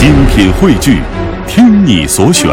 [0.00, 1.02] 精品汇聚，
[1.46, 2.48] 听你所选，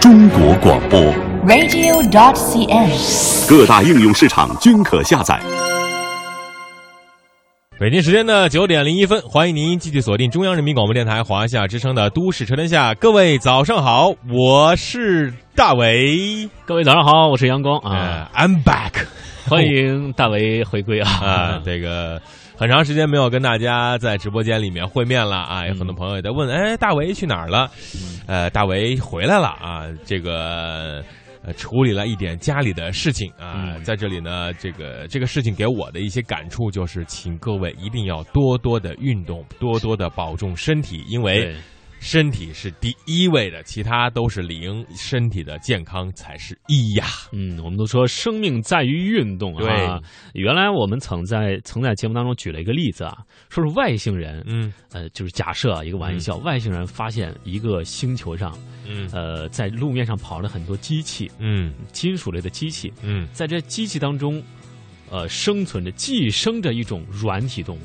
[0.00, 1.00] 中国广播。
[1.46, 3.48] radio.dot.cn，。
[3.48, 5.40] 各大应用市场均可下载。
[7.78, 12.92] 北京时间的九点零一分，欢迎您继续锁定中央人民广播电台华夏之声的《都市车天下》。
[12.98, 16.50] 各位早上好，我是大伟。
[16.66, 19.04] 各位早上好，我是阳光呃啊，，I'm back
[19.48, 21.08] 欢迎大为回归啊！
[21.22, 22.20] 啊，这个
[22.56, 27.70] 很长时间没有跟大家在直播间里面会面了啊，有很多朋友也在问，哎，大为去哪儿了？
[28.26, 31.04] 呃，大为回来了啊，这个。
[31.46, 41.54] 呃，处理了一点家里的事情啊，嗯在这里呢，这个这个事情给我的一些感触就是，请各位一定要多多的运动，多多的保重身体，因为对，
[42.04, 47.06] 身体是第一位的，其他都是零，身体的健康才是一呀。
[47.32, 49.62] 嗯，我们都说生命在于运动啊。
[49.64, 50.42] 对。
[50.42, 53.16] 原来我们曾在曾在节目当中举了一个例子啊，
[53.48, 54.70] 说是外星人，嗯。
[54.92, 59.08] 呃，就是假设啊一个玩笑，外星人发现一个星球上，嗯。
[59.10, 61.72] 呃，在路面上跑了很多机器，嗯。
[61.90, 64.42] 金属类的机器，嗯，在这机器当中，
[65.14, 67.80] 呃，生存着寄生着一种软体动物，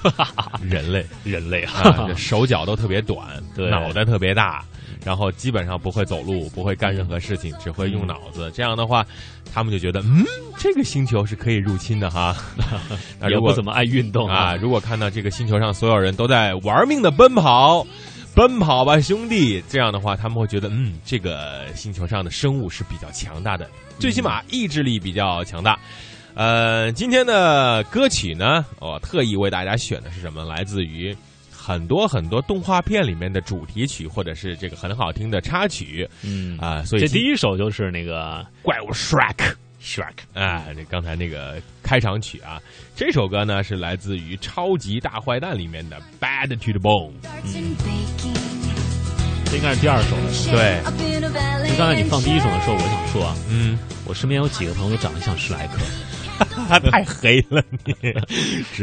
[0.64, 4.64] 人类人类啊，啊这，手脚都特别短，对脑袋特别大，
[5.04, 8.50] 然后基本上不会走路，不会干任何事情，只会用脑子。
[8.54, 9.04] 这样的话，
[9.52, 10.24] 他们就觉得，嗯，
[10.56, 12.34] 这个星球是可以入侵的哈。
[13.20, 17.86] 那如果也不怎么爱运动啊，如果看到这个星球上所有人都在玩命的奔跑，
[18.34, 19.62] 奔跑吧，兄弟！
[19.68, 25.78] 这样的话，他们会觉得，嗯，这个星球上的生物是比较强大的，最起码意志力比较强大。
[26.34, 30.44] 呃，今天的歌曲呢，我特意为大家选的是什么？
[30.44, 31.16] 来自于
[31.48, 39.54] 很多很多动画片里面的主题曲，或者是这个很好听的插曲嗯啊、所以这第一首就是那个怪物 Shrek。
[39.80, 42.60] Shrek，啊，这刚才那个开场曲啊，
[42.96, 47.12] 这首歌呢是来自于《超级大坏蛋》里面的《Bad to the Bone》。
[49.44, 50.32] 这应该是第二首了。
[50.50, 50.80] 对，
[51.70, 55.74] 就刚才你放第一首的时候，我想说啊，嗯，我身边有几个朋友长得像史莱克，
[56.68, 57.94] 他 太黑了，你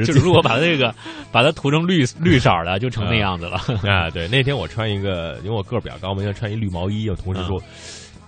[0.05, 0.93] 就是如果把那个
[1.31, 3.57] 把它涂成绿绿色的，就成那样子了。
[3.89, 7.61] 啊，对，那天我穿一个，因为我个儿比较高嘛，要穿一绿毛衣，有同事说：“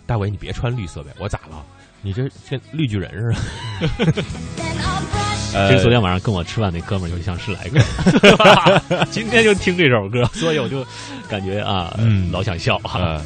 [0.06, 1.64] 大伟，你别穿绿色呗。”我咋了？
[2.06, 4.24] 你这跟绿巨人似的。
[5.56, 10.84] 呃其实昨天晚上跟我吃饭那哥们儿就像是来个，今天就听这首歌，所以我就
[11.30, 12.94] 感觉啊，嗯老想笑啊。
[12.96, 13.22] 呃，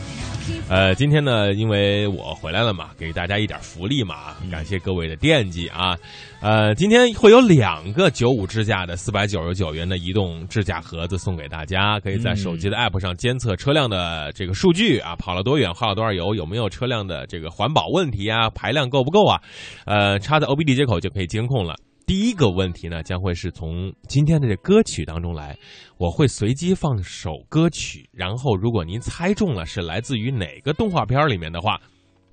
[0.69, 5.97] 呃，今天呢，因为我回来了嘛，给大家一点福利嘛，感谢各位的惦记啊。
[6.41, 19.41] 呃，今天会有两个九五支架的四百九十九元的移动支架盒子送给大家，可以在手机的 app 上监测车辆的这个数据啊，跑了多远，耗了多少油，有没有车辆的这个环保问题啊，排量够不够啊？
[19.85, 21.75] 呃，插在 OBD 接口就可以监控了。
[22.07, 25.57] 第一个问题呢，将会是从今天的这歌曲当中来，
[25.97, 31.81] 我会随机放首歌曲，然后如果您猜中了是来自于哪个动画片里面的话，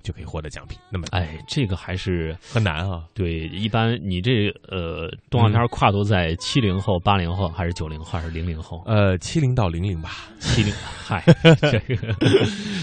[0.05, 0.77] 就可以获得奖品。
[0.89, 8.83] 那么哎，这个还是很难啊，对，一般你这呃动画片跨度在七零后、八零后，还是九零后，还是零零后？
[8.85, 10.29] 呃，七零到零零吧。
[10.39, 10.71] 七零，
[11.03, 11.23] 嗨，
[11.59, 12.15] 这 个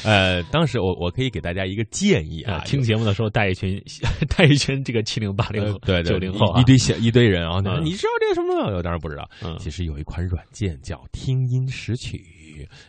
[0.04, 3.80] 呃，当时我我可以给大家一个建议啊，啊，听节目的时候带一群
[4.36, 8.74] 带一群这个七零八零后、呃对对九零后啊一一，堆小一堆人啊，嗯你知道这个什么吗？
[8.76, 9.28] 我当然不知道。
[9.44, 12.20] 嗯其实有一款软件叫听音识曲，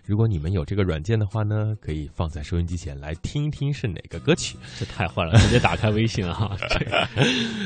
[0.06, 4.58] 如果你们有这个软件的话呢，可以放在收音机前来听一听是哪个歌曲。
[4.80, 7.08] 这太坏了，直接打开微信啊， 这个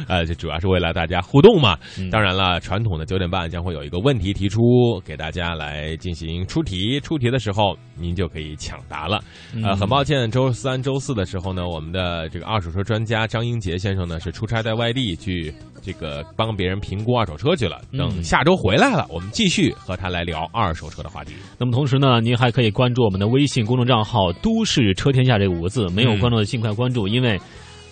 [0.07, 1.77] 呃，这主要是为了大家互动嘛。
[1.97, 4.61] 嗯当然了，传统的九点半将会有一个问题提出，
[5.05, 6.99] 给大家来进行出题。
[6.99, 9.17] 出题的时候，您就可以抢答了。
[9.55, 15.53] 呃，嗯很抱歉，周三、周四的时候呢，我们的这个二手车专家张英杰先生呢是出差在外地去
[15.87, 17.81] 这个帮别人评估二手车去了。
[17.97, 21.33] 等嗯下周回来了，我们继续和他来聊二手车的话题。
[21.57, 27.39] 那么同时呢，您还可以关注我们的微信公众账号“都市车天下”这五个字，没有嗯关注的尽快关注，因为。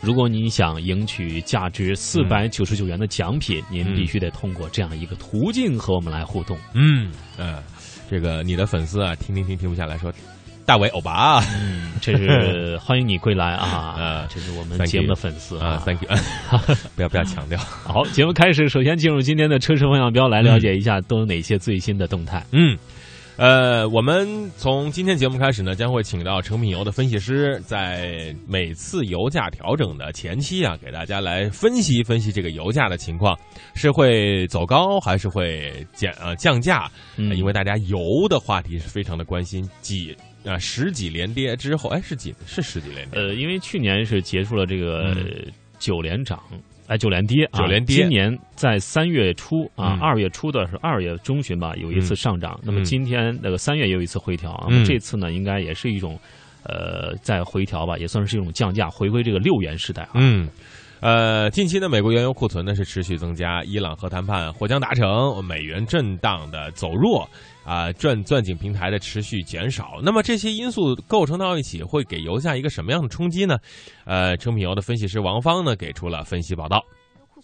[0.01, 6.55] 如果您想赢取价值四百九十九元的奖品，您嗯必须得通过这样一个途径和我们来互动。
[6.75, 7.63] 嗯，呃，
[8.07, 10.13] 这个你的粉丝啊，听听听听不下来说，
[10.65, 11.43] 大伟欧巴啊。
[11.55, 14.27] 嗯，这是欢迎你归来啊啊！
[14.33, 16.09] 这是我们节目的粉丝啊，thank you，
[16.95, 17.57] 不要不要强调。
[17.57, 22.45] 好，节目开始，首先进入今天的车市风向标，来了解一下都有哪些最新的动态。
[22.51, 22.77] 嗯，
[23.37, 24.27] 呃，我们
[24.57, 33.37] 从今天节目开始呢，将会请到成品油的分析师，在每次油价调整的前期啊，给大家来分析分析这个油价的情况，
[33.75, 36.89] 是会走高还是会减呃降价？
[37.17, 43.19] 嗯呃因为大家油的话题是非常的关心，几啊十几连跌之后，哎是几是十几连跌？
[43.19, 45.15] 呃，因为去年是结束了这个
[45.79, 46.41] 九连涨，
[46.87, 47.59] 哎，九连跌啊！
[47.59, 52.59] 九连跌今年在三月初啊嗯，二、月初的是二月中旬吧，有一次上涨。
[52.63, 56.17] 那么今天那个三月也有一次回调啊，嗯那么这次呢，应该也是一种
[56.63, 60.11] 呃在回调吧，也算是一种降价，回归这个六元时代啊。
[60.13, 60.47] 嗯，
[61.05, 67.29] 呃，近期呢，美国原油库存呢是持续增加，伊朗核谈判或将达成，美元震荡的走弱。
[67.63, 73.55] 啊，钻钻井平台的持续减少，那么这些因素构成到一起，会给油价一个什么样的冲击呢？
[74.05, 76.83] 呃，成品油的分析师王芳呢给出了分析报道。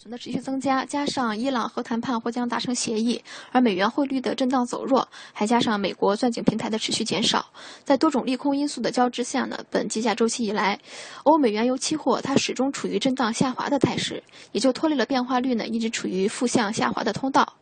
[0.01, 7.45] 存的持续增加，加上伊朗核谈判或将达成协议，而美元汇率的震荡走弱，还加上美国钻井平台的持续减少，
[7.83, 10.79] 在多种利空因素的交织下呢，本计价周期以来，
[11.21, 17.57] 欧美原油期货它始终处于震荡下滑的态势，也就拖累了变化率呢一直处于负向下滑的通道。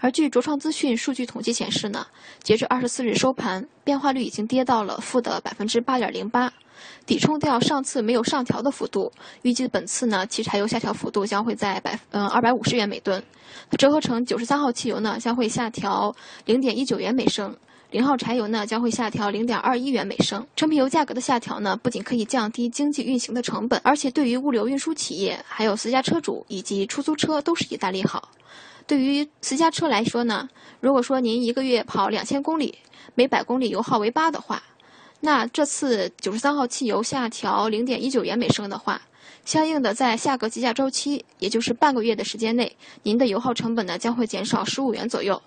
[0.00, 2.08] 而据卓创资讯数据统计显示呢，
[2.42, 6.52] 截至二十四日收盘，变化率已经跌到了负的百分之八点零八。
[7.06, 13.22] 抵冲掉上次没有上调的幅度，预计本次呢，汽柴油下调幅度将会在百嗯二百五十元每吨，
[13.78, 16.14] 折合成九十三号汽油呢将会下调
[16.46, 17.54] 零点一九元每升，
[17.90, 20.46] 零号柴油呢将会下调零点二一元每升。
[20.56, 28.30] 成品油价格的下调呢，不仅可以降低经济运行的成本，而且对于物流运输企业、还有私家车主以及出租车都是一大利好。
[28.86, 30.48] 对于私家车来说呢，
[30.80, 32.78] 如果说您一个月跑两千公里，
[33.14, 34.62] 每百公里油耗为八的话，
[35.24, 39.00] 那这次九十三号汽油下调零点一九元每升的话，
[39.46, 45.40] 相应的在下个计价周期，也就是半个月的时间内，您的油耗成本呢将会减少十五元左右。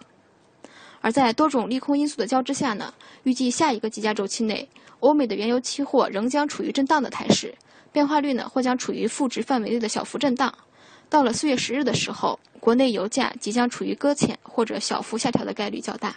[1.00, 2.92] 而在多种利空因素的交织下呢，
[3.22, 4.68] 预计下一个计价周期内，
[5.00, 7.54] 欧美的原油期货仍将处于震荡的态势，
[7.92, 10.52] 变化率呢或将处于负值范围内的小幅震荡。
[11.08, 16.16] 到了四月十日的时候，国内油价即将处于搁浅或者小幅下调的概率较大。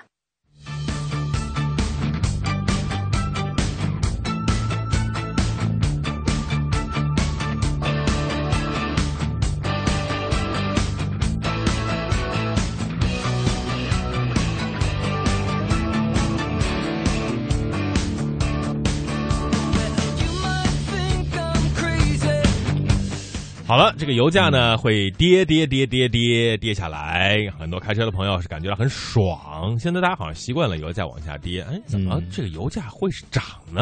[23.70, 29.78] 好了，这个油价呢会跌跌跌跌跌跌下来，很多开车的朋友是感觉到很爽。
[29.78, 33.80] 现在大家好像习惯了油价往下跌，哎，怎么嗯这个油价会是涨呢？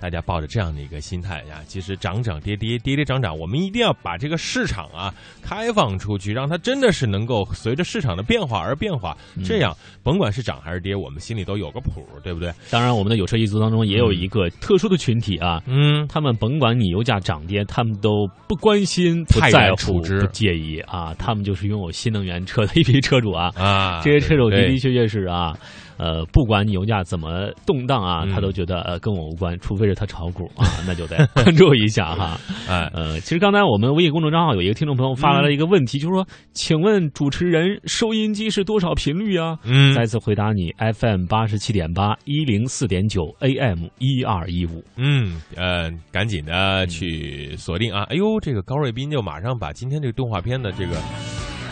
[0.00, 9.16] 大家抱着这样的一个心态呀，其实涨涨跌跌跌跌涨涨，我们一定要把这个市场啊开放出去，让它真的是能够随着市场的变化而变化。
[9.44, 9.72] 这样，
[10.02, 12.52] 甭管是涨还是跌，我们心里都有个谱，对不对？
[12.68, 21.14] 当然，我们的有车一族当中也有一个特殊的群体啊，嗯，他们甭管你油价涨跌，他们都不关心、不泰在乎、然处之不介意啊。
[21.18, 23.50] 他们就是拥有新能源车的一批车主啊。
[23.56, 25.56] 啊，这些车主的的确确是啊，
[26.00, 32.40] 呃，不管你油价怎么动荡啊，嗯他都觉得呃跟我无关，除非是他炒股啊， 那就得关注一下哈。
[32.66, 39.58] 哎，呃，其实刚才我们微信公众账号有一个听众朋友发来了一个问题，就是说，请问主持人收音机是多少频率啊？
[39.64, 44.82] 嗯再次回答你，FM 八十七点八，一零四点九，AM 一二一五。
[44.96, 48.04] 嗯，呃，赶紧的去锁定啊！
[48.04, 50.96] 哎呦，这个高瑞斌就马上把今天这个动画片的这个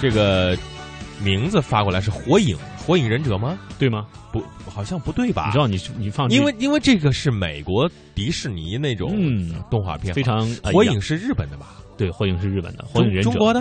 [0.01, 0.55] 这个
[1.25, 2.57] 名字发过来，是《火影》
[2.89, 3.59] 《火影忍者》吗？
[3.79, 4.07] 对吗？
[4.33, 5.45] 不，好像不对吧？
[5.49, 11.67] 你知道你你放因为因为这个是美国迪士尼那种嗯动画片，非常呃火影是日本的吧？
[11.99, 13.61] 对火影是日本的，火影忍者中国的，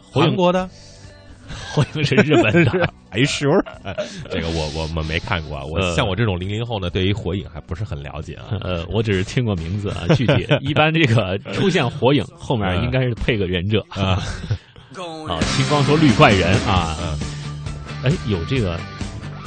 [0.00, 0.70] 火影韩国的，
[1.74, 2.88] 火影是日本的。
[3.10, 3.46] 哎是
[4.30, 5.64] 这个我我们没看过啊。
[5.64, 8.56] 我呃像我这种零零后呢，对于火影还不是很了解啊。
[8.60, 14.22] 呃，我只是听过名字啊，具体一般这个出现火影后面应该是配个忍者啊
[15.28, 17.18] 啊，青光说绿怪人啊，嗯
[18.04, 18.78] 哎，有这个，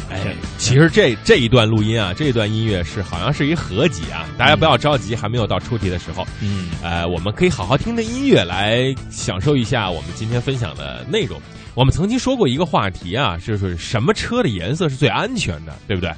[0.09, 6.25] 哎，其实这这一段录音啊，这一段音乐是好像是一合集啊，大家不要着急，还没有到出题的时候。
[6.41, 11.39] 嗯呃，我们可以好好听着音乐来享受一下我们今天分享的内容。
[11.75, 16.11] 我们曾经说过一个话题啊，就是什么车的颜色是最安全的，对不对？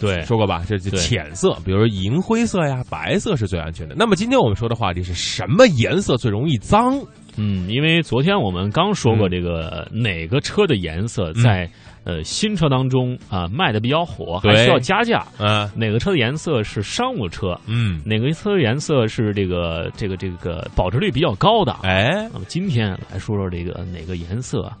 [0.00, 0.64] 对，说过吧？
[0.66, 3.94] 这就浅色，比如说银灰色呀、白色是最安全的。
[3.96, 6.98] 那么今天我们说的话题是什么颜色最容易脏？
[7.36, 11.68] 嗯，因为昨天我们刚说过这个哪个车的颜色在
[12.04, 21.72] 呃新车当中啊卖的比较火，还需要加价，嗯，哪个车的颜色是商务车，嗯，哪个车的颜色是这个这个这个保值率比较高的。
[21.82, 24.76] 哎，那么今天来说说这个哪个颜色啊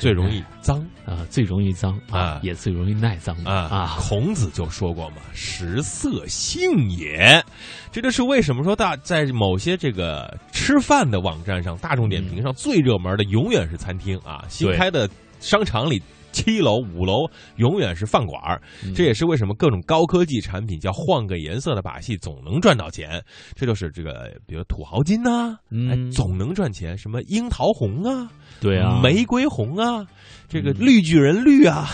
[0.00, 0.84] 最容易脏。
[1.04, 3.96] 啊最容易脏啊也最容易耐脏啊啊。
[3.98, 7.44] 孔子就说过嘛，“食色性也”，
[7.90, 15.08] 这就是为什么说大在某些这个吃饭的网站上，大众点评上最热门的永远是餐厅啊，新开的
[15.40, 16.00] 商场里
[16.32, 18.60] 七楼、五楼永远是饭馆儿。
[18.84, 23.22] 嗯这也是为什么各种高科技产品叫换个颜色的把戏总能赚到钱。
[23.54, 26.96] 这就是这个，比如土豪金呐、嗯哎，总能赚钱。
[26.98, 30.06] 什么樱桃红啊，对啊，玫瑰红啊，
[30.48, 31.88] 这个嗯绿巨人绿啊，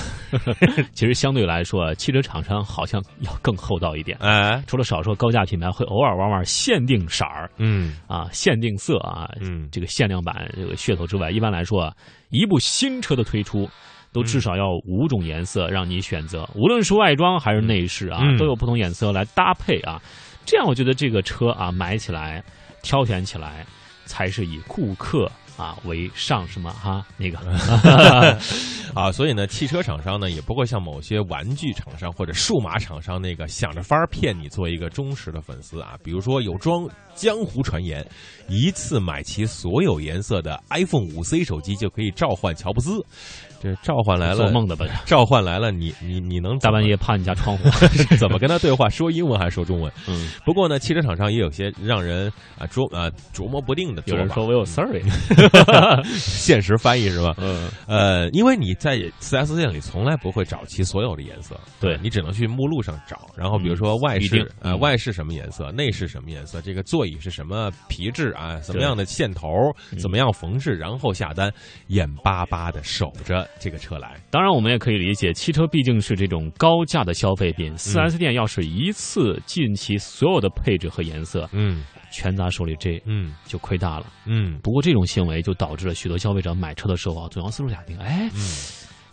[0.93, 4.17] 其实相对来说，汽车厂商好像要更厚道一点。
[4.21, 11.95] 哎，除了少数高价品牌会偶尔玩玩限定色儿嗯啊、限定色啊，嗯这个限量版这个噱头之外，一般来说啊，
[12.31, 13.69] 一部新车的推出。
[14.17, 20.01] 都至少要五种颜色让你选择，无论是外装还是内饰啊，嗯都有不同颜色来搭配啊。
[20.47, 22.43] 这样我觉得这个车啊，买起来、
[22.83, 23.67] 挑选起来，
[24.07, 27.39] 才是以顾客啊为上什么哈那个
[28.95, 35.99] 啊，所以呢，汽车厂商呢也不会像某些玩具厂商或者数码厂商那个想着法儿骗你做一个忠实的粉丝啊。
[36.03, 38.07] 比如说有装江湖传言，
[38.49, 43.05] 一次买齐所有颜色的 iPhone 五 C 手机就可以召唤乔布斯，
[43.61, 44.87] 这召唤来了做梦的吧？
[45.05, 47.69] 召唤来了，你你你能大半夜夜趴你家窗户，
[48.19, 48.89] 怎么跟他对话？
[48.89, 49.93] 说英文还是说中文？
[50.09, 54.03] 嗯，不过呢，汽车厂商也有些让人啊琢啊琢磨不定的。
[54.07, 55.03] 有人说我有 sorry，，
[56.15, 57.35] 现实翻译是吧？
[57.39, 63.27] 嗯，呃，因为你在 4S 店里从来不会找齐所有的颜色，对你只能去目录上找。
[63.37, 69.49] 然后比如说外饰，呃，嗯外饰什么颜色，内饰什么颜色，这个座椅是什么皮质啊，什么样的线头，
[69.93, 71.53] 嗯怎么样缝制，然后下单，
[71.89, 74.21] 眼巴巴的守着这个车来。
[74.31, 84.07] 当然，我们也可以理解，汽车毕竟是这种高价的消费品四 S 店要是一次尽其所有的配置和颜色，嗯全砸手里，这嗯就亏大了。
[84.25, 88.41] 嗯不过这种行为就导致了许多消费者买车的时候啊，总要四处打听，哎，嗯，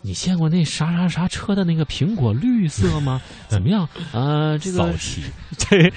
[0.00, 3.20] 你见过那啥啥啥车的那个苹果绿色吗？
[3.48, 3.88] 怎么样？
[4.12, 5.22] 呃，这个骚气，
[5.58, 5.92] 这，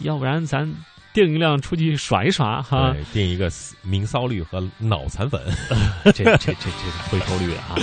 [0.00, 0.70] 要不然咱
[1.12, 2.92] 订一辆出去耍一耍哈。
[2.92, 3.50] 对，定一个
[3.82, 5.40] 明骚绿和脑残粉
[6.06, 7.76] 这这这这回头率啊，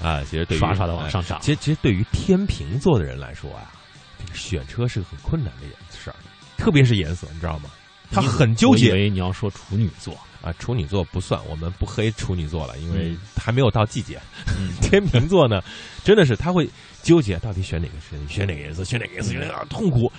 [0.00, 0.22] 啊。
[0.24, 3.72] 其实对于刷刷的往上涨哎其实其实对于天秤座的人来说啊，
[4.18, 6.16] 这个选车是个很困难的事儿，
[6.56, 7.70] 特别是颜色，你知道吗？
[8.12, 10.52] 他很纠结我以为你要说处女座，啊。
[10.60, 14.16] 处女座不算，我们不黑处女座了，因为嗯还没有到季节。
[14.56, 15.60] 嗯， 天秤座呢，
[16.04, 16.68] 真的是他会
[17.02, 20.10] 纠结到底选哪个选选哪个颜色，选哪个颜色，选哪个啊痛苦。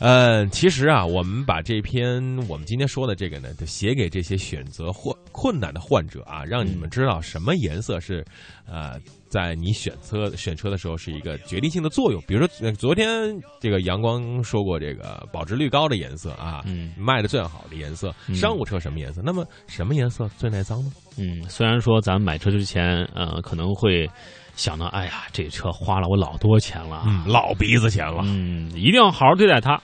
[0.00, 8.24] 呃，其实啊，我们把这篇我们今天说的这个呢，就写给这些选择患困难的患者啊，让你们知道什么颜色是，
[8.66, 12.22] 呃，在你选车选车的时候是一个决定性的作用。
[12.26, 19.20] 比如说，呃昨天这个阳光说过，这个保值率高的颜色啊，嗯卖的最好的颜色，嗯商务车什么颜色？
[19.22, 20.90] 那么什么颜色最耐脏呢？
[21.18, 24.08] 嗯，虽然说咱们买车之前，呃，可能会
[24.56, 28.22] 想到，哎呀，这车花了我老多钱了，嗯，老鼻子钱了。
[28.24, 29.80] 嗯，一定要好好对待它。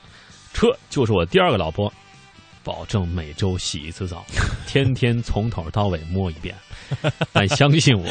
[0.53, 1.93] 车就是我第二个老婆，
[2.65, 4.25] 保证每周洗一次澡，
[4.67, 6.55] 天天从头到尾摸一遍。
[7.33, 8.05] 但相信我，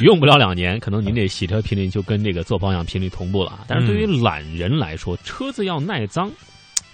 [0.00, 3.64] 用不了两年，可能您这洗车频率就跟这个做保养频率同步了啊。
[3.66, 6.30] 但是对于懒人来说，车子要耐脏，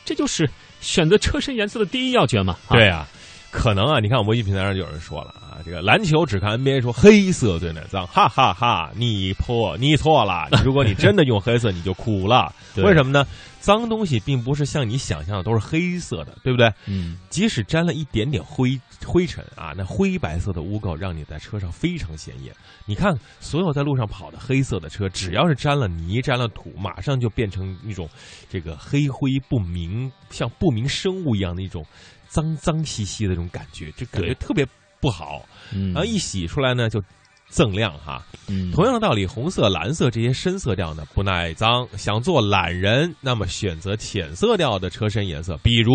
[0.04, 0.49] 这就是
[0.80, 2.56] 选择车身颜色的第一要诀嘛。
[2.68, 3.06] 啊对啊，
[3.50, 12.52] 可能啊，你看我们微信平台上就有人说了啊，这个篮球只看 NBA 说黑色最难脏，哈哈哈你破你错了， 如果你真的用黑色，你就苦了。
[12.76, 13.26] 为什么呢？
[13.58, 16.72] 脏东西并不是像你想象的都是黑色的，对不对？
[16.86, 22.54] 嗯，即使沾了一点点灰灰尘啊，那灰白色的污垢让你在车上非常显眼。
[22.84, 28.08] 你看，所有在路上跑的黑色的车，只要是沾了泥、沾了土，马上就变成一种
[28.48, 31.84] 这个黑灰不明，像不明生物一样的一种
[32.28, 34.64] 脏脏兮兮的这种感觉，就感觉特别
[35.06, 35.46] 不好。
[35.72, 37.00] 嗯然后一洗出来呢，就
[37.48, 38.26] 锃亮哈。
[38.48, 45.92] 嗯同样的道理，红色、蓝色这些深色调呢不耐脏，想做懒人，那么选择浅色调的车身颜色，比如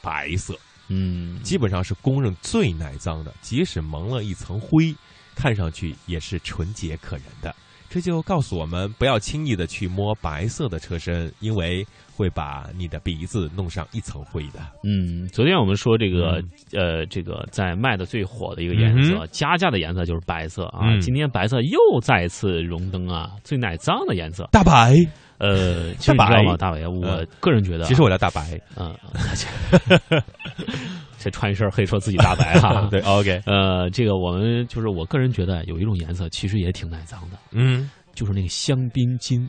[0.00, 0.54] 白色。
[0.88, 4.94] 嗯，基本上是公认最耐脏的，即使蒙了一层灰，
[5.34, 7.52] 看上去也是纯洁可人的。
[7.88, 11.86] 这就告诉我们，不要轻易的去摸白色的车身，因为
[12.16, 14.60] 会把你的鼻子弄上一层灰的。
[14.82, 16.42] 嗯，昨天我们说这个、
[16.72, 20.80] 呃，这个在卖的最火的一个颜色，嗯加价的颜色就是白色啊。
[20.84, 24.48] 嗯今天白色又再次荣登啊最耐脏的颜色。
[24.50, 24.94] 大白，
[25.36, 28.58] 呃， 其实你知道吗，大白，我个人觉得啊，其实我叫大白。
[28.76, 28.96] 嗯，
[31.18, 32.88] 这穿一身黑说自己大白哈。
[32.90, 39.46] 对，OK，呃，这个我们就是我个人觉得有一种颜色其实也挺耐脏的，嗯，就是那个香槟金。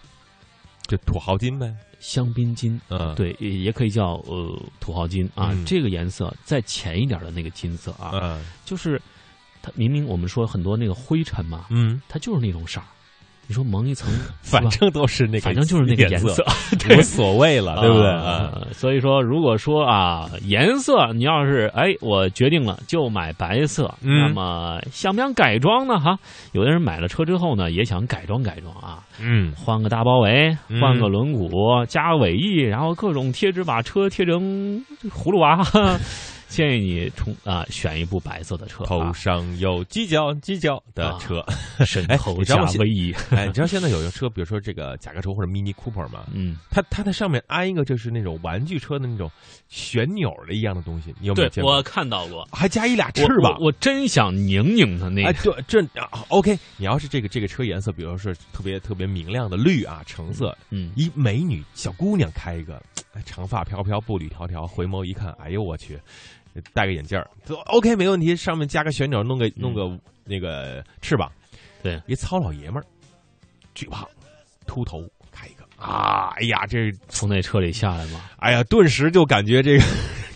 [0.87, 1.69] 就土豪金呗。
[1.99, 5.49] 香槟金，嗯，，对，也也可以叫呃土豪金啊。
[5.51, 5.65] 嗯。
[5.65, 8.45] 这个颜色再浅一点的那个金色啊，嗯。
[8.65, 9.01] 就是
[9.61, 12.01] 它明明我们说很多那个灰尘嘛，嗯。
[12.07, 12.85] 它就是那种色儿，
[13.47, 14.11] 你说蒙一层，
[14.43, 16.43] 反正都是那个，反正就是那个颜色，
[16.97, 18.09] 无所谓了，对不对？
[18.09, 25.97] 啊，所以说，如果说啊，颜色你要是哎，我决定了就买白色，那么想不想改装呢？
[25.97, 26.17] 哈，
[26.51, 35.63] 有的人买了车之后呢，也想改装改装啊，嗯，换个大包围，换个轮毂，加尾翼，然后各种贴纸把车贴成葫芦娃。
[36.47, 41.43] 建议你从啊选一部白色的车，头上有犄角犄角的车，
[41.85, 43.13] 身后加尾翼。
[43.31, 46.25] 哎，你知道现在有的车，比如说这个甲壳虫或者 Mini Cooper 吗？
[46.33, 49.29] 嗯，它它在上面安一个就是那种玩具车的那种
[49.67, 51.75] 旋钮的一样的东西，你有没有见过？
[51.75, 53.57] 我看到过，还加一俩翅膀。
[53.59, 55.29] 我真想拧拧它那个。
[55.29, 55.85] 哎，对，这
[56.29, 56.57] OK。
[56.77, 62.81] 你要是这个这个车颜色，比如说特别特别明亮的绿啊、橙色，嗯，一美女小姑娘开一个，
[63.25, 65.99] 长发飘飘，步履迢迢，回眸一看，哎呦我去！
[66.73, 67.29] 戴个眼镜儿
[67.65, 68.35] ，OK，没问题。
[68.35, 71.31] 上面加个旋钮，弄个弄个那个翅膀。
[71.83, 72.85] 对，一糙老爷们儿，
[73.73, 74.07] 巨胖，
[74.65, 76.33] 秃头，开一个啊！
[76.37, 78.29] 哎呀，这从那车里下来吗？
[78.37, 79.83] 哎呀，顿时就感觉这个。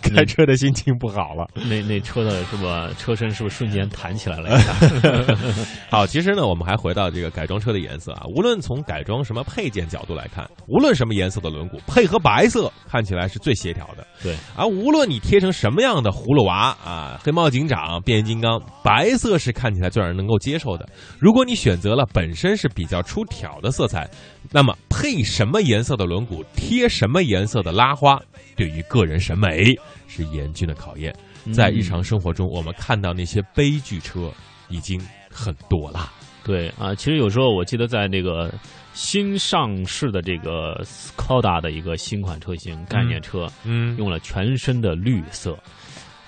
[0.02, 4.74] 开车的心情不好了，那那车的是吧车身是不是瞬间弹起来了一下？
[5.90, 8.22] 好，其实呢，我们还回到这个改装车的颜色啊。
[8.36, 14.06] 无论从改装什么配件角度来看，无论什么颜色的轮毂，配合白色看起来是最协调的。
[14.22, 20.88] 对，而无论你贴成什么样的葫芦娃啊、黑猫警长、变形金刚，白色是看起来最让人能够接受的。
[21.18, 24.08] 如果你选择了本身是比较出挑的色彩，
[24.50, 28.20] 那么配什么颜色的轮毂，贴什么颜色的拉花，
[28.62, 29.74] 对于个人审美。
[30.14, 31.10] 是严峻的考验，
[31.54, 34.30] 在日常生活中，我们看到那些悲剧车
[34.68, 35.00] 已经
[35.30, 36.12] 很多了。
[36.44, 38.52] 对啊，其实有时候我记得在那个
[38.92, 45.58] 新上市的这个斯柯达的一个新款车型概念车，嗯，用了全身的绿色。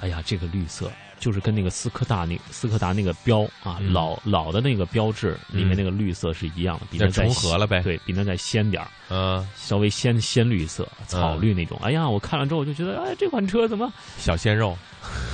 [0.01, 0.91] 哎呀，这个绿色。
[1.25, 11.81] 就是跟那个斯柯达那斯柯达那个标啊，老老的那个标志里面那个绿色是一样的，比那再重合了呗，对比那再鲜点儿，嗯，稍微鲜鲜绿色、草绿那种。
[11.83, 14.77] 哎呀，我看了之后我就觉得，哎，这款车怎么小鲜肉？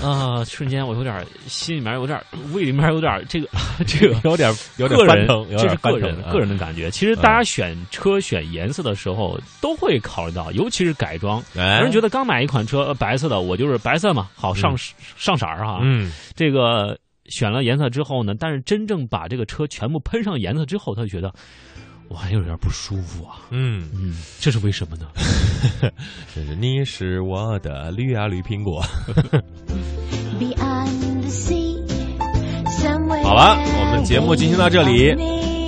[0.02, 0.44] 啊！
[0.44, 2.22] 瞬间我有点心里面有点
[2.52, 3.48] 胃里面有点这个
[3.86, 6.90] 这 个有点有点翻腾，这是个人个人的感觉。
[6.90, 11.42] 其实大家选车选颜色的时候都会考虑到，尤其是改装。
[11.54, 14.74] 有人觉得刚买一款车白色的，我就是白色嘛，好上
[15.16, 15.80] 上色儿哈。
[15.82, 21.32] 嗯，这个选了颜色之后呢，但是真正把这个车全部喷上颜色之后，他就觉得。
[22.10, 25.06] 我还有点不舒服啊，嗯嗯，这是为什么呢？
[26.34, 28.82] 这 是你是我的绿啊绿苹果。
[33.22, 35.14] 好了，我们节目进行到这里，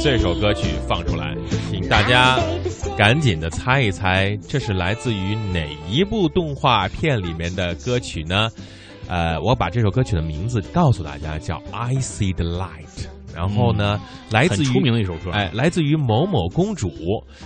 [0.03, 1.33] 这首歌曲放出来，
[1.71, 2.40] 请大家
[2.99, 8.51] 赶紧的猜一猜，这是来自于哪一部动画片里面的歌曲呢？
[9.07, 13.07] 呃，我把这首歌曲的名字告诉大家，叫《I See the Light》。
[13.35, 16.90] 然后呢，来自于出名的一首歌，哎，来自于某某公主，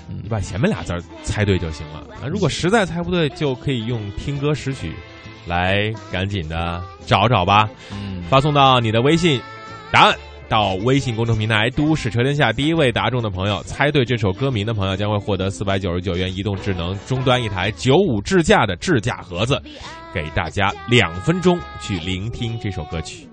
[0.09, 2.03] 你把前面俩字猜对就行了。
[2.20, 4.92] 那如果实在猜不对，就可以用听歌识曲，
[5.46, 7.68] 来赶紧的找找吧。
[8.29, 9.40] 发送到你的微信，
[9.92, 10.16] 答案
[10.49, 19.62] 到微信公众平台“都市车天下”，第一位答中的朋友，猜对这首歌名的朋友将会获得四百九十九元移动智能终端一台九五智驾的智驾盒子，
[20.12, 23.29] 给大家两分钟去聆听这首歌曲。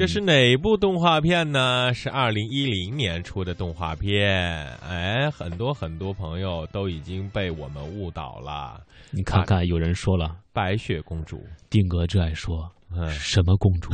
[0.00, 1.92] 这是哪部动画片呢？
[1.92, 4.66] 是二零一零年出的动画片。
[4.78, 8.80] 哎，很多很多朋友都已经被我们误导了。
[9.10, 12.79] 你看看，有人说了，白雪公主，定格最爱说嗯，
[13.10, 13.90] 什么公主，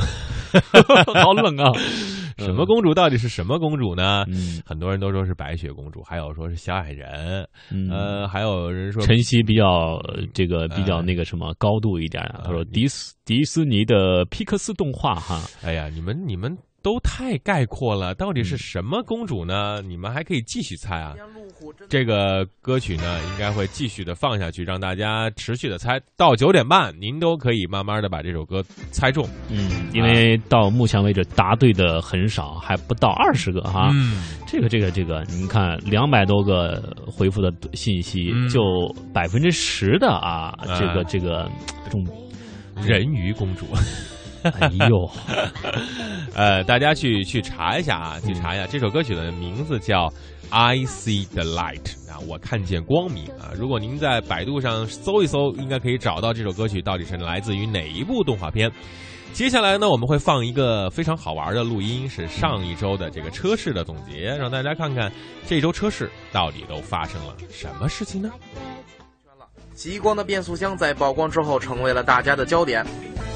[1.13, 1.71] 好冷啊！
[2.37, 4.23] 什么公主到底是什么公主呢？
[4.27, 4.61] 嗯。
[4.65, 7.89] 很多人都说是白雪公主，还有说是小矮人，嗯。
[7.89, 19.81] 呃，还有人说晨曦比较呃这个比较那个什么高度一点啊，他说迪斯迪斯尼的皮克斯动画哈，哎呀，你们你们都太概括了，到底是什么公主呢？
[19.81, 21.13] 你们还可以继续猜啊。
[21.89, 25.99] 这个歌曲呢，应该会继续的放下去，让大家持续的猜。
[26.15, 29.27] 到九点半，您都可以慢慢的把这首歌猜中。
[29.49, 33.89] 嗯，因为到目前为止答对的很少，还不到二十个哈。
[33.93, 38.61] 嗯，这个这个这个，你看两百多个回复的信息，嗯就
[39.13, 41.49] 百分之十的啊，啊这个这个
[41.85, 42.05] 这种，
[42.75, 43.65] 人鱼公主。
[44.59, 45.09] 哎呦，
[46.35, 50.07] 呃，大家去去查一下啊，去查一下这首歌曲的名字叫
[50.49, 53.51] 《I See the Light》啊，我看见光明啊。
[53.55, 58.71] 如果您在百度上搜一搜，应该可以找到这首歌曲到底是来自于哪一部动画片。
[59.33, 65.11] 接下来呢，我们会放一个非常好玩的录音，是上一周的这个车市的总结，让大家看看
[65.45, 68.31] 这周车市到底都发生了什么事情呢？
[69.75, 72.83] 极光的变速箱在曝光之后成为了大家的焦点。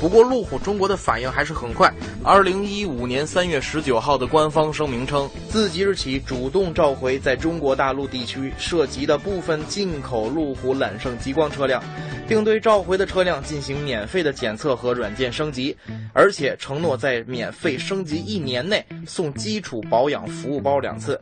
[0.01, 1.93] 不过，路虎中国的反应还是很快。
[2.23, 11.83] 二零一五年三月十九号的官方声明称，自即日起主动召回在中国大陆地区涉及的部分进口路虎揽胜极光车辆，
[12.27, 15.77] 并对召回的车辆进行免费的检测和软件升级，
[16.13, 21.21] 而且承诺在免费升级一年内送基础保养服务包两次。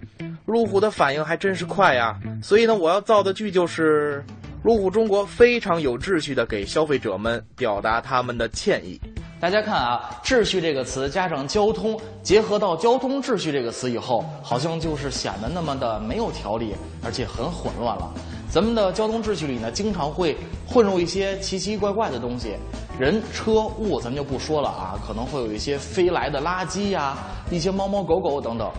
[0.50, 2.18] 路虎的反应还真是快呀！
[2.42, 4.24] 所以呢，我要造的句就是。
[4.62, 9.00] 路虎中国非常有秩序地给消费者们表达他们的歉意。
[9.40, 18.14] 大家看啊，“秩序”这个词加上“交通”，结合到“交通秩序”这个词以后，好像就是显得那么的没有条理，而且很混乱了。
[18.52, 20.36] 咱们的交通秩序里呢，经常会
[20.68, 22.58] 混入一些奇奇怪怪的东西，
[23.00, 27.18] 人、车、物，咱们就不说了啊，可能会有一些飞来的垃圾呀、
[27.50, 28.70] 一些猫猫狗狗等等。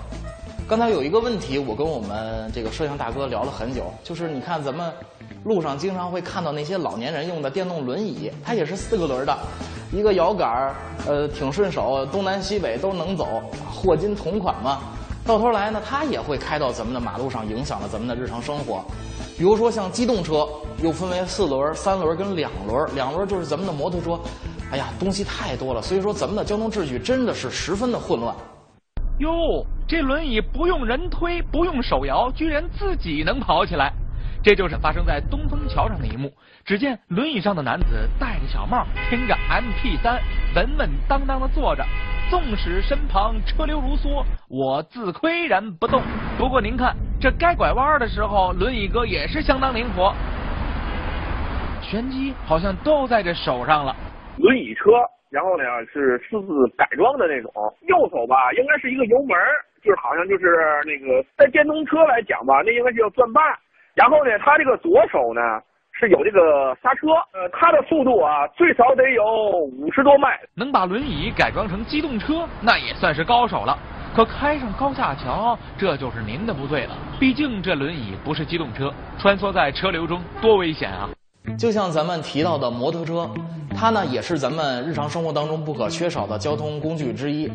[0.71, 4.89] 刚才有一个问题，我跟我们这个摄像大哥聊了很久，就是你看咱们
[5.43, 9.37] 路上经常会看到那些老年人用的电动轮椅，它也是四个轮的，
[9.91, 10.77] 一个摇杆儿，
[11.09, 14.79] 呃，挺顺手，东南西北都能走，霍金同款嘛。
[15.27, 18.81] 到头来呢，它也会开到咱们的马路上，影响了咱们的日常生活。
[19.37, 20.47] 比如说像机动车，
[20.85, 24.17] 又分为四轮、三轮跟两轮，两轮就是咱们的摩托车。
[24.71, 28.33] 哎呀，东西太多了，所以说咱们的交通秩序真的是十分的混乱。
[29.21, 33.93] 哟，这轮椅不用人推，不用手摇，居然自己能跑起来。
[34.43, 36.33] 这就是发生在东风桥上的一幕。
[36.65, 40.19] 只见轮椅上的男子戴着小帽，听着 MP 三，
[40.55, 41.85] 稳稳当当的坐着。
[42.31, 46.01] 纵使身旁车流如梭，我自岿然不动。
[46.39, 50.15] 不过您看，这该拐弯的时候，轮椅哥也是相当灵活。
[51.83, 53.95] 玄机好像都在这手上了。
[54.39, 54.93] 轮椅车，
[55.31, 57.51] 然后呢是私自改装的那种。
[57.89, 59.39] 右手吧，应该是一个油门，
[59.83, 60.45] 就是好像就是
[60.85, 63.41] 那个在电动车来讲吧，那应该叫转把。
[63.95, 65.41] 然后呢，它这个左手呢
[65.93, 69.25] 是有这个刹车，呃，它的速度啊最少得有
[69.79, 70.39] 五十多迈。
[70.55, 73.79] 能把轮椅改装成机动车，那也算是高手了。
[74.15, 76.97] 可开上高架桥，这就是您的不对了。
[77.21, 81.09] 毕竟这轮椅不是机动车，穿梭在车流中多危险啊！
[81.57, 83.31] 就像咱们提到的摩托车，
[83.81, 87.51] 它呢也是咱们日常生活当中不可缺少的交通工具之一。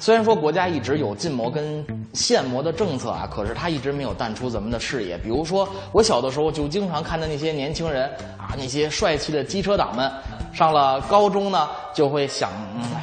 [0.00, 5.16] 虽然说国家一直有禁摩跟限摩的政策啊，可是它一直没有淡出咱们的视野。
[5.18, 8.06] 比如说，我小的时候就经常看到那些年轻人
[8.36, 10.10] 啊，那些帅气的机车党们，
[10.52, 12.50] 上了高中呢就会想、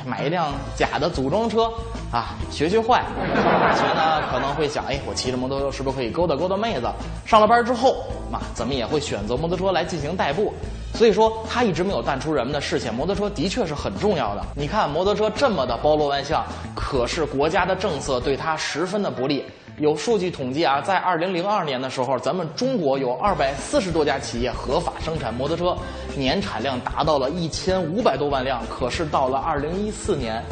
[0.06, 1.72] 买一辆假的组装车
[2.12, 3.04] 啊，学学坏。
[3.36, 6.88] 上了大学呢可能会想，哎，我骑着摩托车是不是可以勾搭勾搭妹子？
[7.26, 10.54] 上了班之后，嘛，怎么也会选择摩托车来进行代步。
[10.93, 12.93] 所以说，它一直没有淡出人们的视线。
[12.93, 14.41] 摩托车的确是很重要的。
[14.56, 16.43] 你看，摩托车这么的包罗万象，
[16.74, 19.46] 可是国家的政策对它十分的不利。
[19.78, 25.78] 有数据统计啊，在二零零二年的时候，咱们中国有二百四十多家企业合法生产摩托车，
[26.15, 28.63] 年产量达到了一千五百多万辆。
[28.67, 30.43] 可是到了二零一四年，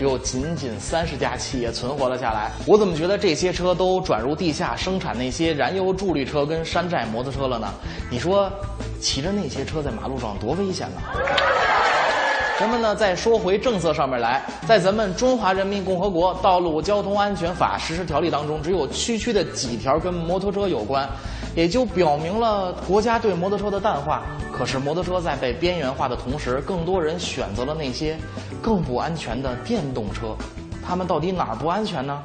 [0.00, 2.50] 只有仅仅三十家企业存活了下来。
[2.64, 7.68] 我怎么觉得这些车都转入地下生产那些燃油助力车跟山寨摩托车了呢？
[8.10, 8.50] 你说，
[8.98, 11.02] 骑着那些车在马路上多危险呢？
[12.58, 21.06] 咱们呢再说回政策上面来，在咱们中华人民共和国道路交通安全法实施条例当中，只有区区的几条跟摩托车有关，
[21.54, 24.22] 也就表明了国家对摩托车的淡化。
[24.60, 28.18] 可是摩托车在被边缘化的同时，更多人选择了那些
[28.60, 30.36] 更不安全的电动车，
[30.86, 32.22] 他们到底哪儿不安全呢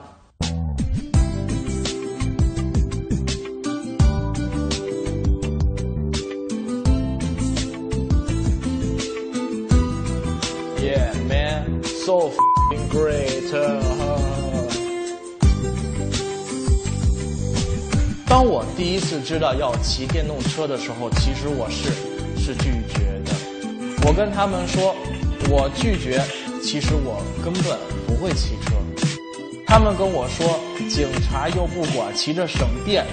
[10.81, 13.45] ？Yeah, man, so f***ing great.
[18.27, 21.89] 当我第一次知道要骑电动车的时候，其实我是
[22.45, 23.33] 是拒绝的。
[24.05, 24.95] 我跟他们说，
[25.49, 26.21] 我拒绝，
[26.61, 28.75] 其实我根本不会骑车。
[29.65, 33.03] 他们跟我说，警察又不管，骑着省电，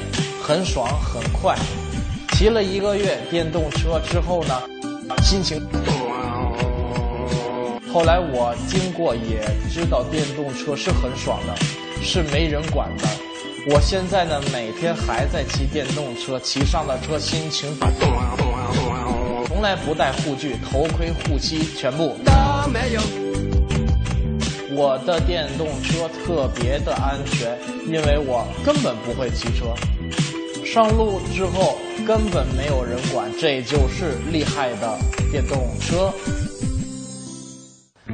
[0.43, 1.57] 很爽很快。
[2.35, 4.55] 骑了一个月电动车之后呢，
[5.23, 5.59] 心情。
[7.91, 9.41] 后来我经过也
[9.73, 11.57] 知道电动车是很爽的，
[12.03, 13.09] 是没人管的。
[13.71, 17.75] 我现在呢每天还在骑电动车，骑上了车心情
[19.63, 22.33] 从来不戴护具、头盔、护膝，全部都
[22.73, 23.01] 没有。
[24.75, 29.67] 我的电动车特别的安全，因为我根本不会骑车。
[30.67, 34.99] 上路之后根本没有人管，这就是厉害的
[35.31, 36.13] 电动车。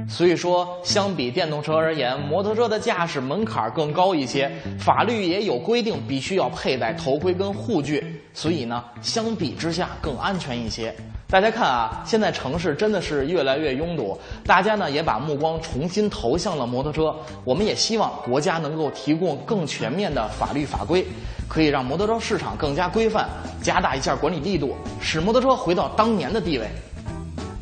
[0.07, 10.95] 所以说，相比电动车而言，摩托车的驾驶门槛更高一些，法律也有规定，必须要佩戴头盔跟护具，所以呢，相比之下更安全一些。
[11.31, 17.15] 大家看啊，现在城市真的是越来越拥堵，大家呢也把目光重新投向了摩托车。
[17.45, 21.07] 我们也希望国家能够提供更全面的法律法规，
[21.47, 23.29] 可以让摩托车市场更加规范，
[23.63, 26.67] 加大一下管理力度，使摩托车回到当年的地位。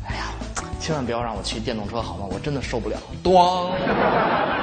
[0.07, 0.31] 哎呀，
[0.79, 2.25] 千万不要让我骑电动车好吗？
[2.31, 2.97] 我真的受不了。
[3.21, 4.56] 咣。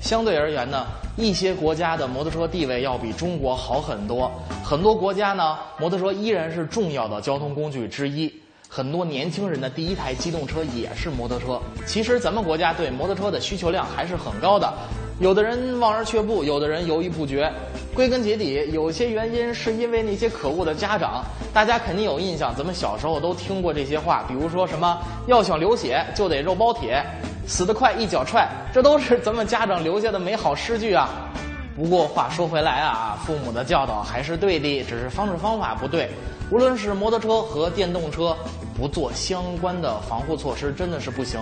[0.00, 4.30] 相对而言呢，一些国家的摩托车地位要比中国好很多。
[4.64, 8.32] 很多国家呢，摩托车依然是重要的交通工具之一。
[8.70, 11.60] 很多年轻人的第一台机动车也是摩托车。
[11.86, 14.72] 其实咱们国家对摩托车的需求量还是很高的，
[15.20, 17.52] 有的人望而却步，有的人犹豫不决。
[17.92, 21.24] 归根结底，有些原因是因为那些可恶的家长。
[21.52, 27.04] 大家肯定有印象，咱们小时候都听过这些话，比如说什么要想流血就得肉包铁，
[27.48, 31.08] 死得快一脚踹，这都是咱们家长留下的美好诗句啊。
[31.76, 36.08] 不过话说回来啊，父母的教导还是对的，只是方式方法不对。
[36.50, 38.36] 无论是摩托车和电动车，
[38.76, 41.40] 不做相关的防护措施真的是不行。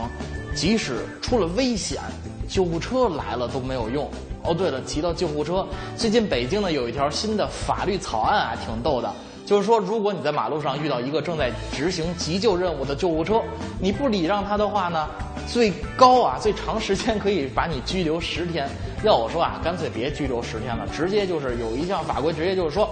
[0.55, 2.01] 即使出了危险，
[2.49, 4.09] 救护车来了都没有用。
[4.43, 9.13] 哦，对了，提到救护车，最近北京呢有一条新的法律草案啊，挺逗的。
[9.45, 13.41] 就是说，如果你在马路上遇到一个正在执行急救任务的救护车，
[13.81, 15.09] 你不礼让他的话呢，
[15.47, 18.69] 最高啊最长时间可以把你拘留十天。
[19.05, 22.89] 要我说啊，干脆别拘留十天了，直接就是有一项法规，直接就是说，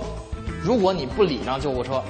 [0.63, 2.01] 如果你不礼让救护车，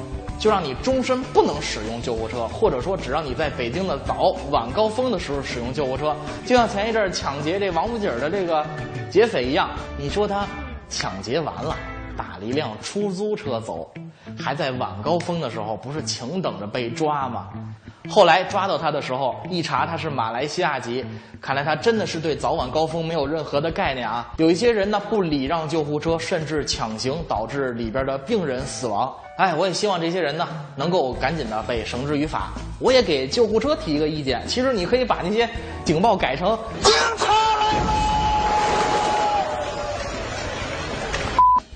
[0.44, 6.14] 就让你终身不能使用救护车，或者说只让你在北京的早晚高峰的时候使用救护车。
[6.44, 8.62] 就像前一阵儿抢劫这王府井的这个
[9.11, 10.46] 劫匪一样，你说他
[10.90, 11.74] 抢劫完了，
[12.14, 13.90] 打了一辆出租车走。
[14.38, 17.48] 还在晚高峰的时候，不是请等着被抓吗？
[18.10, 21.04] 后来抓到他的时候，一查他是马来西亚籍，
[21.40, 24.30] 看来他真的是对早晚高峰没有任何的概念啊！
[24.36, 29.10] 有一些人呢不礼让救护车，甚至抢行，导致里边的病人死亡。
[29.38, 32.50] 哎，我也希望这些人呢能够赶紧的被绳之于法。
[32.78, 35.48] 我也给救护车提一个意见，其实你可以把那些
[35.82, 37.84] 警报改成警察来了。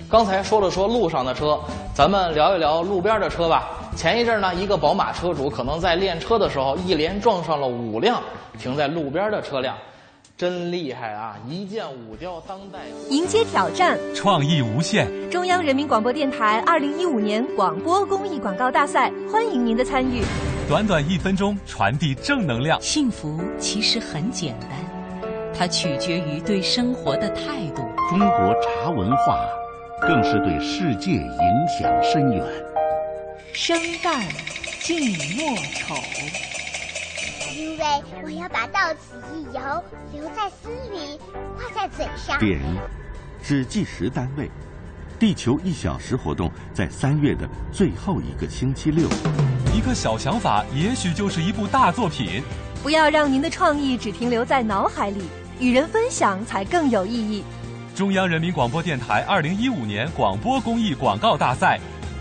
[0.07, 1.59] 刚才说了说路上的车，
[1.93, 3.67] 咱们聊一聊路边的车吧。
[3.99, 8.21] 前一阵呢，一个宝马车主可能在练车的时候，一连撞上了五辆
[8.57, 9.75] 停在路边的车辆，
[10.37, 11.35] 真厉害啊！
[11.49, 15.05] 一剑五雕，当代迎接挑战，创意无限。
[15.29, 20.23] 中央人民广播电台二零一五年广播公益广告大赛，欢迎您的参与。
[20.69, 22.79] 短短一分钟，传递正能量。
[22.79, 24.69] 幸福其实很简单，
[25.53, 27.81] 它取决于对生活的态度。
[28.09, 29.37] 中国茶文化。
[30.01, 32.41] 更是对世界影响深远。
[33.53, 34.23] 生旦
[34.81, 35.95] 净末丑，
[37.53, 37.85] 因为
[38.23, 39.83] 我要把到此一游
[40.13, 41.19] 留在心里，
[41.57, 42.39] 挂在嘴上。
[42.39, 42.59] 点
[43.41, 44.49] 是计时单位，
[45.19, 49.07] 地球一小时活动在三月的最后一个星期六。
[49.73, 52.43] 一个小想法，也许就是一部大作品。
[52.81, 55.23] 不要让您的创意只停留在脑海里，
[55.59, 57.43] 与人分享才更有意义。
[57.95, 61.77] 中央人民广播电台二零一五年广播公益广告大赛，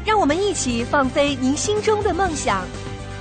[0.09, 2.67] 让我们一起放飞您心中的梦想。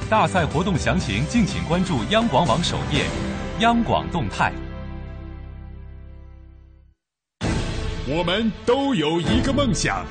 [0.09, 3.03] 大赛活动详情敬请关注央广网首页。
[3.59, 4.53] 央广动态。
[8.07, 10.05] 我们都有一个梦想。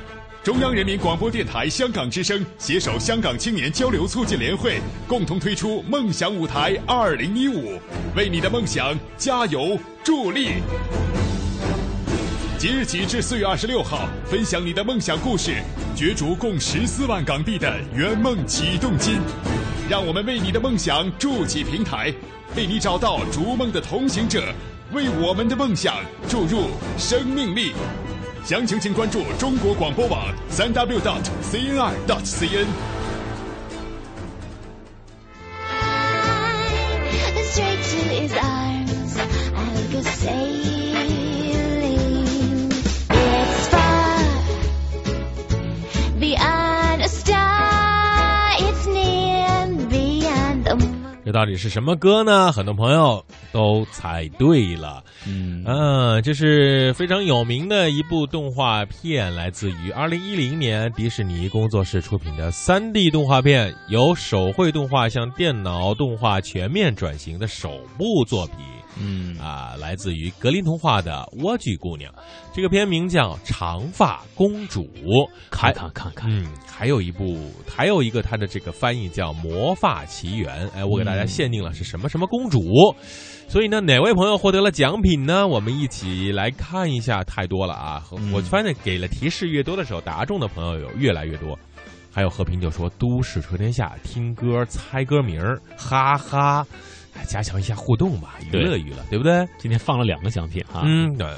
[0.45, 7.81] 中央人民广播电台香港之声携手香港青年交流促进联会，共同推出“梦想舞台二零一五”，
[8.15, 10.57] 为你的梦想加油助力。
[12.67, 15.63] 即日起至四月二十六号，分享你的梦想故事，
[15.95, 19.21] 角逐共十四万港币的圆梦启动金。
[19.89, 22.13] 让我们为你的梦想筑起平台，
[22.57, 24.53] 为你找到逐梦的同行者，
[24.93, 25.99] 为我们的梦想
[26.29, 27.71] 注入生命力。
[28.45, 32.67] 详情请关注中国广播网三 w dot cnr dot cn。
[51.27, 52.53] 这到底是什么歌呢？
[52.53, 55.03] 很多朋友都猜对了。
[55.27, 68.59] 嗯，啊，这是非常有名的一部动画片，来自于二零一零年迪士尼工作室出品的三 D 动画片，由手绘动画向电脑动画全面转型的首部作品。
[68.99, 72.13] 嗯啊，来自于格林童话的《莴苣姑娘》，
[72.55, 74.83] 这个片名叫《长发公主》。
[75.51, 80.67] 看看看看，嗯，还有一部，还有一个它的这个翻译叫《魔发奇缘》。
[80.75, 82.61] 哎，我给大家限定了是什么什么公主。
[83.49, 85.47] 所以呢，哪位朋友获得了奖品呢？
[85.47, 87.23] 我们一起来看一下。
[87.25, 88.03] 太多了啊！
[88.33, 91.59] 我发现给了提示越多的时候，答中的朋友有越来越多。
[92.13, 96.67] 还有和平就说：“都市车天下，听歌猜歌名儿，哈哈。”
[97.25, 99.47] 加强一下互动吧，娱乐娱乐，对不对？
[99.59, 101.37] 今天放了两个奖品哈，嗯，呃，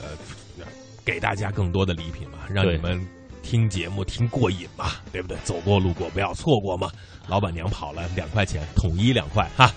[1.05, 3.01] 给大家更多的礼品嘛，让你们
[3.43, 5.37] 听节目听过瘾嘛，对不对？
[5.45, 6.91] 走过路过不要错过嘛。
[7.29, 9.71] 老板娘跑了两块钱，统一两块哈。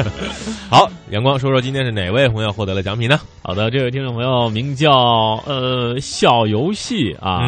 [0.68, 3.18] 好，阳光说说今天是哪位朋友获得了奖品呢？
[3.42, 4.90] 好的，这位听众朋友名叫
[5.46, 7.40] 呃小游戏啊，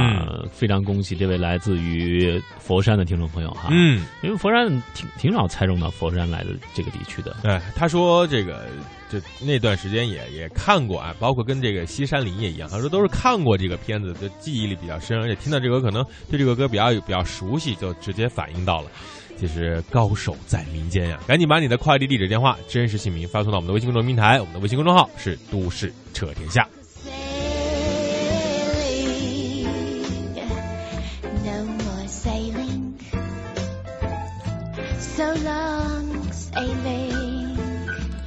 [0.52, 3.68] 非常恭喜这位来自于佛山的听众朋友哈。
[3.70, 7.36] 嗯，因为佛山挺挺少猜中到佛山来的这个地区的。
[7.42, 8.66] 哎，他说这个
[9.12, 18.90] 就那段时间也也看过啊，包括跟这个西山林也一样，他说都是看过这个片子的记忆力比较深，而且听到这个可能对这个歌比较比较熟悉，就直接反映到了。
[19.40, 21.18] 就是高手在民间呀！
[21.26, 26.68] 赶紧把你的快递地址、电话、真实姓名发送到我们的微信公众平台，我们的微信公众号是“都市车天下”。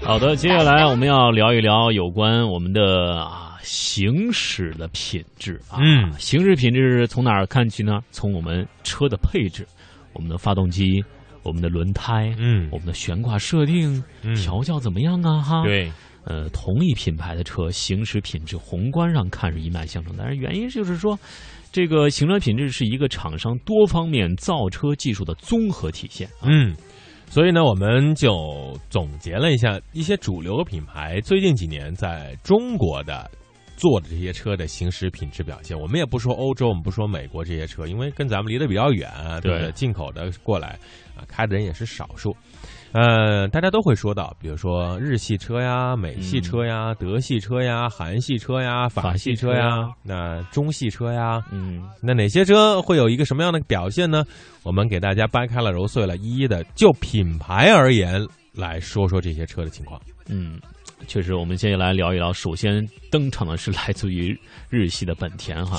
[0.06, 5.80] 好的，接下来我们要聊一聊有关我们的啊行驶的品质啊。
[5.82, 8.00] 嗯，行驶品质从哪儿看起呢？
[8.12, 9.68] 从我们车的配置。
[10.14, 11.04] 我们的发动机，
[11.44, 14.02] 我们的轮胎，嗯，我们的悬挂设定，
[14.36, 15.42] 调教怎么样啊？
[15.42, 15.92] 哈，对，
[16.24, 21.20] 呃，同一品牌的车，行驶品质宏观上看是一脉相承，但是原因就是说，
[21.70, 26.30] 这个行车品质是一个厂商多方面造车技术的综合体现。
[26.44, 26.74] 嗯，
[27.36, 33.30] 所以呢，我们就总结了一下一些主流品牌最近几年在中国的。
[33.76, 39.70] 做的这些车的行驶品质表现，我们也不说欧洲，我们不说美国这些车，因为跟咱们离得比较远，对不对？
[39.74, 40.80] 进口的过来
[41.14, 42.34] 啊，开的人也是少数。
[42.96, 54.24] 呃，大家都会说到，比如说日系车呀、美系车呀、德系车呀、韩系车呀、法系车呀，那中系车呀，嗯，那哪些车会有一个什么样的表现呢？
[54.64, 60.00] 我们给大家掰开了揉碎了，一一的就品牌而言来说说这些车的情况。
[60.30, 60.58] 嗯。
[61.08, 62.32] 确实，我们接下来聊一聊。
[62.32, 64.36] 首先登场的是来自于
[64.70, 65.78] 日系的本田哈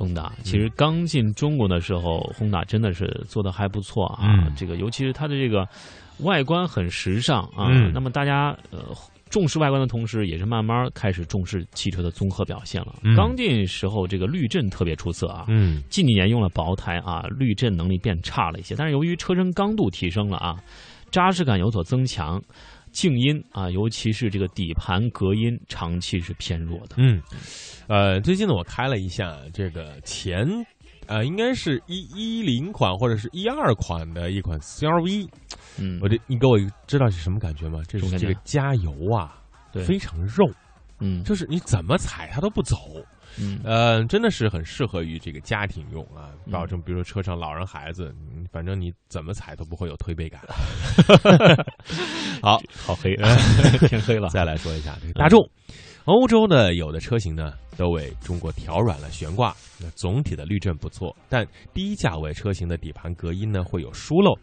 [0.00, 0.30] ，Honda，Honda。
[0.42, 4.50] 其实刚进中国的时候，Honda 真的是做的还不错啊。
[4.56, 5.68] 这个尤其是它的这个
[6.20, 7.68] 外观很时尚啊。
[7.92, 8.84] 那么大家呃
[9.28, 12.94] 重视外观的同时，也是慢慢开始重视汽车的综合表现了。
[13.16, 15.44] 刚进时候这个滤震特别出色啊。
[15.48, 15.82] 嗯。
[15.88, 18.74] 近几年用了薄胎啊，滤震能力变差了一些。
[18.74, 20.56] 但是由于车身刚度提升了啊，
[21.10, 22.42] 扎实感有所增强。
[22.92, 26.96] 静音啊，尤其是这个底盘隔音，长期是偏弱的。
[26.98, 27.22] 嗯，
[27.88, 30.46] 呃，最近呢，我开了一下这个前，
[31.06, 35.28] 呃，应该是一一零款或者是一二款的一款 CRV。
[35.78, 37.80] 嗯，我这你给我知道是什么感觉吗？
[37.86, 39.40] 这是这个加油啊，
[39.86, 40.50] 非常肉。
[41.00, 42.76] 嗯，就是你怎么踩它都不走。
[43.38, 48.14] 嗯，呃，真的是很适合于这个家庭用啊，保证比如说车上老人孩子，
[48.50, 50.40] 反正你怎么踩都不会有推背感。
[52.42, 53.14] 好好黑，
[53.88, 54.28] 天黑了。
[54.30, 55.38] 再来说一下这个大众，
[56.06, 64.34] 欧洲呢有的车型呢都为中国调软了悬挂，那总体的滤震不错，但低价位车型的底盘隔音呢会有疏漏。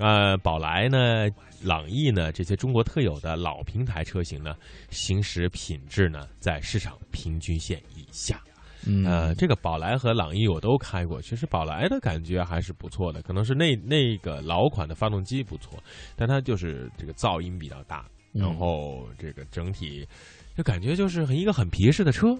[0.00, 1.28] 呃，宝来呢、
[1.62, 4.56] 朗逸呢这些中国特有的老平台车型呢，
[4.88, 8.40] 行驶品质呢在市场平均线以下。
[8.86, 15.78] 嗯呃，这个宝来和朗逸我都开过，其实宝来的感觉还是不错的，可能是那那个老款的发动机不错，
[16.16, 20.08] 但它就是这个噪音比较大，嗯然后这个整体
[20.56, 22.34] 就感觉就是很一个很皮实的车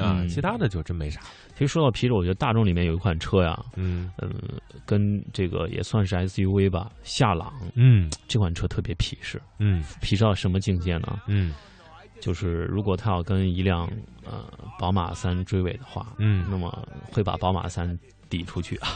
[0.00, 0.28] 啊，嗯。
[0.28, 1.20] 其他的就真没啥。
[1.54, 4.10] 其实说到皮实，我觉得大众里面有一款车呀，嗯。
[4.84, 11.18] 跟这个也算是 SUV 吧，夏朗，嗯，这款车特别皮实，嗯，皮实到什么境界呢？
[11.26, 11.52] 嗯，
[12.20, 13.90] 就是如果它要跟一辆
[14.24, 14.44] 呃
[14.78, 18.94] 宝马三追尾的话，嗯，那么会把宝马三抵出去啊，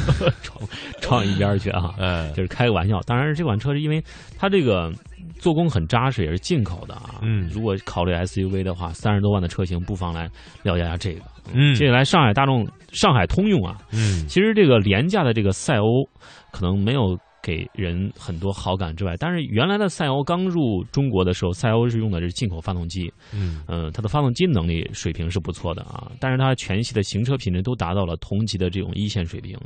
[0.42, 0.58] 撞
[1.02, 3.02] 撞一边去啊，嗯，就是开个玩笑。
[3.02, 4.02] 当然，这款车是因为
[4.38, 4.90] 它这个
[5.38, 7.20] 做工很扎实，也是进口的啊。
[7.22, 10.30] 嗯，如果考虑 SUV 的话，三十多万的车型，不妨来
[10.62, 11.22] 了解一下这个。
[11.52, 11.74] 嗯。
[11.74, 16.04] 接下来上海大众、上海通用啊，嗯，其实这个廉价的这个赛欧
[16.52, 29.56] 可能没有给人很多好感之外，但是原来的赛欧刚入中国的时候，赛欧是用的是进口发动机，嗯，呃，它的发动机能力水平是不错的啊，但是它全系的行车品质都达到了同级的这种一线水平，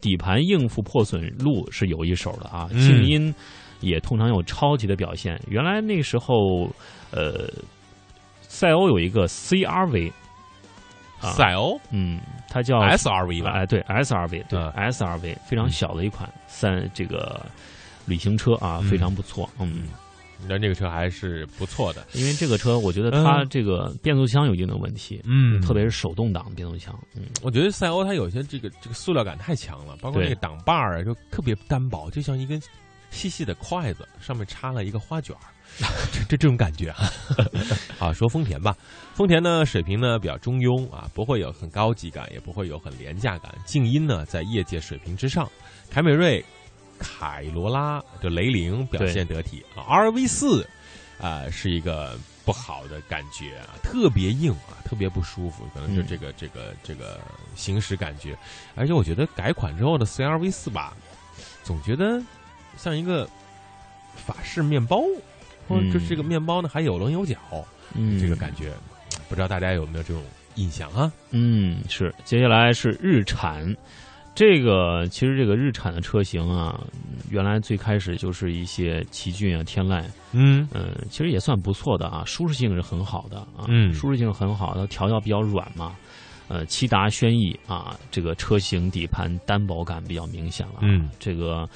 [0.00, 2.80] 底盘应付破损路是有一手的啊，嗯。
[2.80, 3.34] 静音
[3.82, 5.38] 也通常有超级的表现。
[5.48, 6.70] 原来那时候，
[7.10, 7.50] 呃，
[8.40, 10.10] 赛欧有一个 CRV。
[11.20, 13.52] 啊赛欧，嗯，它叫 SRV 吧？
[13.52, 17.46] 哎，对，SRV，对、嗯 SRV 非常小的一款三这个
[18.06, 19.48] 旅行车啊，嗯非常不错。
[19.60, 19.84] 嗯，
[20.48, 26.92] 那这个车还是不错的，因为这个车我觉得它嗯这个变速箱有一定的问题，嗯特别是手动挡变速箱。
[27.14, 32.60] 嗯，我觉得赛欧它有些这个这个塑料感太强了，包括那个对挡把儿啊，就特别单薄，就像一根
[33.12, 35.46] 细细的筷子，上面插了一个花卷儿，
[36.12, 37.12] 这这这种感觉啊。
[38.00, 38.76] 啊，说丰田吧，
[39.14, 45.48] 丰田呢水平呢比较中庸啊，不会有很高级感，也不会有很廉价感，静音呢在业界水平之上。
[45.90, 46.44] 凯美瑞、
[46.98, 50.66] 凯罗拉就雷凌表现得体啊，RV 四
[51.20, 57.20] 啊是一个不好的感觉啊，特别硬啊，特别不舒服，可能是嗯这个、这个这个
[57.54, 58.36] 行驶感觉，
[58.74, 60.96] 而且我觉得改款之后的 CRV 四吧，
[61.62, 62.20] 总觉得
[62.76, 63.28] 像一个
[64.14, 65.02] 法式面包，
[65.68, 67.36] 或者嗯就这个面包呢还有棱有角，
[67.94, 68.72] 嗯这个感觉，
[69.28, 70.22] 不知道大家有没有这种
[70.56, 71.12] 印象啊？
[71.30, 72.14] 嗯，是。
[72.24, 73.74] 接下来是日产，
[74.34, 76.80] 这个其实这个日产的车型啊，
[77.30, 85.96] 原来最开始就是一些奇骏啊、天籁，嗯嗯，其实也算不错的啊，舒适性是很好的啊，嗯舒适性很好它，调教比较软嘛。
[86.48, 90.80] 呃，骐达轩逸啊，这个车型底盘单薄感比较明显了。
[90.80, 91.66] 嗯，这个，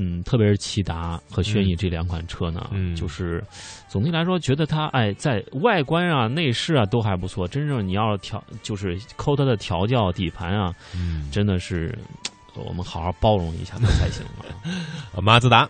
[0.00, 3.42] 嗯，特别是骐达和轩逸这两款车呢，嗯就是
[3.88, 7.48] 总体来说，觉得它哎，在外观啊、内饰啊都还不错。
[7.48, 11.98] 真正你要调，就是抠它的调教、底盘啊，嗯，真的是
[12.54, 14.46] 呃我们好好包容一下它才行啊。
[15.16, 15.68] 呃马自达，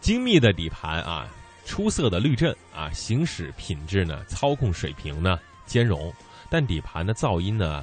[0.00, 1.26] 精密的底盘啊，
[1.64, 6.12] 出色的滤震啊，行驶品质呢，操控水平呢兼容，
[6.50, 7.82] 但底盘的噪音呢。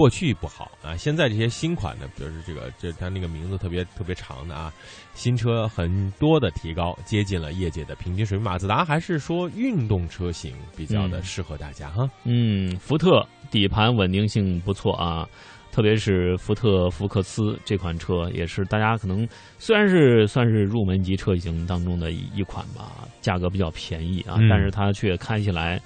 [0.00, 4.72] 过去不好啊，现在这些新款的，比如说这个，这它那个名字特别特别长的啊，
[5.12, 8.42] 新车很多的提高，接近了业界的平均水平。
[8.42, 12.08] 马自达还是说运动车型比较的嗯适合大家哈。
[12.24, 15.28] 嗯，福特底盘稳定性不错啊，
[15.70, 19.28] 特别是福特福克斯这款车，也是大家可能
[19.58, 25.78] 虽然是算是入门级车型当中的一一款吧，价格比较便宜啊，嗯但是它却开起来。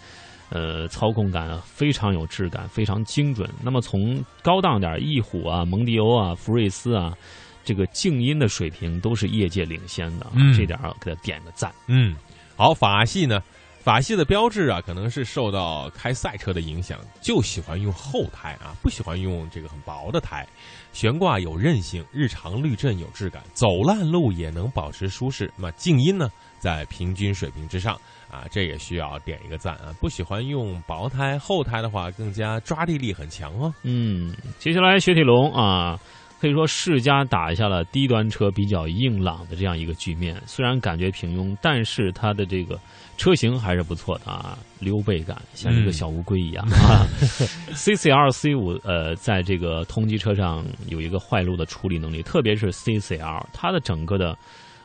[0.50, 3.48] 呃，操控感非常有质感，非常精准。
[3.62, 7.12] 那么从高档点，翼虎啊、蒙迪欧啊、福睿斯啊，
[7.64, 10.26] 这个静音的水平都是业界领先的
[10.56, 11.72] 这点儿给他点个赞。
[11.88, 12.14] 嗯，
[12.56, 13.42] 好，法系呢，
[13.80, 20.46] 法系的标志啊，可能是受到开赛车的影响，就喜欢用厚胎啊，不喜欢用这个很薄的胎。
[20.94, 25.52] 悬挂有韧性，日常滤震有质感，走烂路也能保持舒适。
[25.56, 26.30] 那静音呢，
[26.60, 29.92] 在平均水平之上啊，这也需要点一个赞啊。
[30.00, 33.74] 不喜欢用薄胎、厚胎的话，更加抓地力很强哦。
[33.82, 35.98] 嗯，接下来雪铁龙啊，
[36.40, 40.40] 可以说世嘉打下了低端车比较硬朗的这样一个局面。
[40.46, 42.78] 虽然感觉平庸，但是它的这个
[43.16, 47.06] 车型还是不错的啊，溜背感像一个小乌龟一样、啊。
[47.74, 54.36] CCR C 五呃，在这个同级车上有一个坏路的处理能力，特别是 C C L，它的整个的。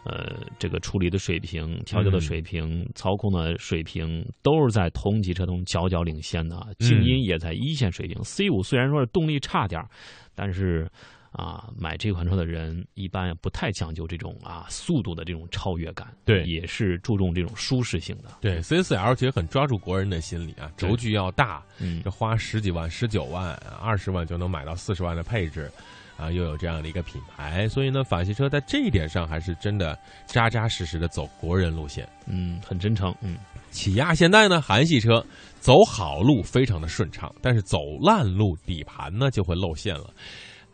[0.06, 6.68] 呃，这个处理的水平、调教的水平、操控的水平，都是在同级车中佼佼领先的啊。
[6.80, 8.16] 静音也在一线水平。
[8.24, 9.84] C 五虽然说是动力差点，
[10.34, 10.90] 但是
[11.32, 18.30] 啊，买这款车的人一般也不太讲究这种啊速度的这种超越感，对也是注重这种舒适性的。
[18.42, 25.72] 对，C4L 其实很抓住国人的心理啊，轴距要大，嗯这花十几万、十九万、二十万就能买到四十万的配置。
[26.18, 32.06] 啊，又有这样的一个品牌，所以呢，法系车在这一点上还是真的扎扎实实的走国人路线。
[32.28, 33.16] 嗯，很真诚。
[33.22, 33.38] 嗯，
[33.72, 35.26] 起亚现代呢，韩系车
[35.62, 40.14] 走好路非常的顺畅，但是走烂路底盘呢就会露馅了。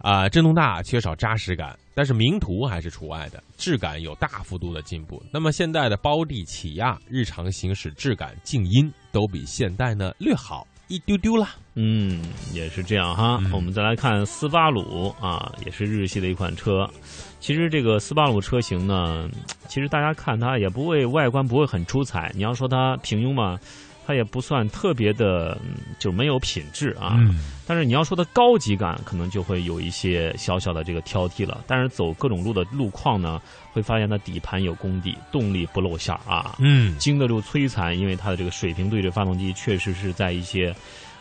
[0.06, 5.20] 啊，震动大，缺少扎实感，但是名图还是除外的，质感有大幅度的进步。
[5.34, 11.56] 那么现代的包地起亚日常行驶质感、静音都比现代呢略好一丢丢啦。
[11.74, 13.39] 嗯，也是这样哈。
[13.51, 16.88] 我们再来看斯巴鲁啊，也是日系的一款车。
[17.39, 19.28] 其实这个斯巴鲁车型呢，
[19.68, 22.32] 其实大家看它也不会外观不会很出彩。
[22.36, 23.58] 你要说它平庸嘛。
[24.06, 25.58] 它也不算特别的，
[25.97, 27.18] 就没有品质啊。
[27.66, 31.64] 但是你要说它高级感，可能就会有一些小小的这个挑剔了。
[31.66, 33.41] 但是走各种路的路况呢，
[33.74, 36.56] 会发现它底盘有功底，动力不露馅啊。
[36.60, 40.74] 嗯，经得住摧残，因为它的这个水平对置发动机确实是在一些，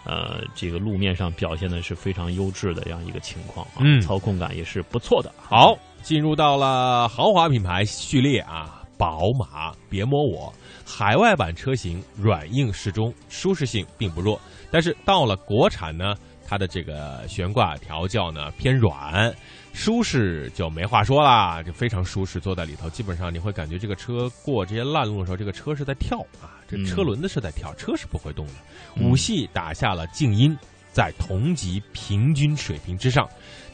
[0.04, 3.80] 呃，这个路面上表现的是非常优质的这样一个情况啊。
[3.80, 5.32] 嗯，操控感也是不错的。
[5.38, 10.52] 好，进入到了豪华品牌序列啊，宝马，别摸我。
[10.84, 14.40] 海外版车型软硬适中，舒适性并不弱，
[14.70, 16.14] 但是到了国产呢，
[16.46, 19.34] 它的这个悬挂调教呢偏软，
[19.72, 28.52] 舒适就没话说啦，就非常舒适，坐在里头基本上你会感觉这个车过这些烂路的时候，这个车是在跳啊，这车轮子是在跳，车是不会动的。
[29.00, 30.56] 五系打下了静音，
[30.92, 33.28] 在同级平均水平之上，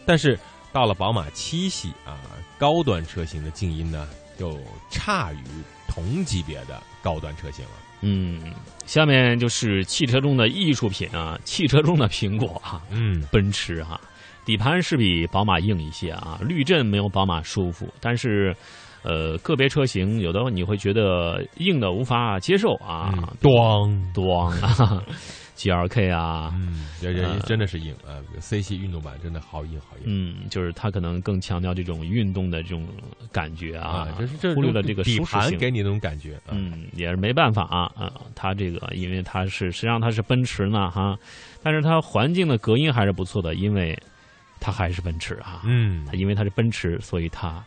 [0.07, 0.39] 但是
[0.73, 2.17] 到了宝马七系啊，
[2.57, 4.09] 高端车型的静音呢
[4.41, 4.59] 又
[4.91, 5.45] 差于。
[5.93, 7.73] 同级别的高端车型了。
[8.03, 8.41] 嗯，
[8.87, 12.81] 下面就是汽车中的艺术品啊，汽车中的苹果啊。
[12.91, 14.01] 嗯，奔驰哈，
[14.45, 18.55] 底盘是比宝马硬一些啊，滤震没有宝马舒服，但是，
[19.03, 23.13] 呃，个别车型有的你会觉得硬的无法接受啊。
[23.43, 25.03] 咣咣啊
[25.61, 30.05] ！G L K 啊，嗯，这这真的是硬啊！C 系运动版真的好硬好硬。
[30.07, 32.89] 嗯，就是它可能更强调这种运动的这种
[33.31, 36.41] 感觉啊，就是这忽略了这个底盘给你那种感觉。
[36.51, 38.11] 嗯，也是没办法啊啊！
[38.35, 41.15] 它这个因为它是实际上它是奔驰呢哈，
[41.63, 43.95] 但是它环境的隔音还是不错的，因为
[44.59, 45.61] 它还是奔驰啊。
[45.65, 47.63] 嗯，它因为它是奔驰，所以它。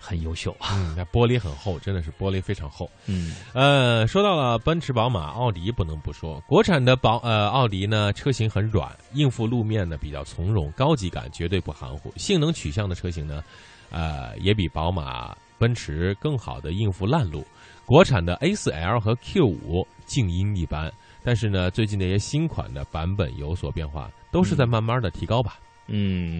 [0.00, 0.70] 很优秀啊！
[0.74, 2.90] 嗯，那玻璃很厚，真的是玻璃非常厚。
[3.06, 12.12] 嗯，呃，说到了奔驰、宝马、奥迪，不能不说，国产的宝呃奥迪呢，车型很软，应付路面呢比较从容，高级感绝对不含糊。
[12.16, 13.42] 性能取向的车型呢，
[13.90, 17.44] 呃，也比宝马、奔驰更好的应付烂路。
[17.84, 20.92] 国产的 A4L 和 Q5 静音一般，
[21.24, 25.58] 但是呢，最近那些新款的版本有所变化，都是在慢慢的提高吧。
[25.58, 25.67] 嗯，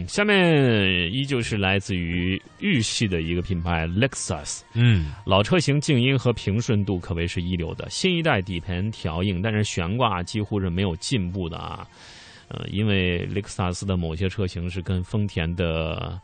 [0.06, 4.60] 下面依旧是来自于日系的一个品牌 Lexus。
[4.74, 7.88] 嗯，老车型静音和平顺度可谓是一流的。
[7.88, 11.86] 新一代底盘调硬，但是悬挂几乎是没有进步的啊。
[12.48, 16.18] 呃，因为雷克萨斯的某些车型是跟丰田的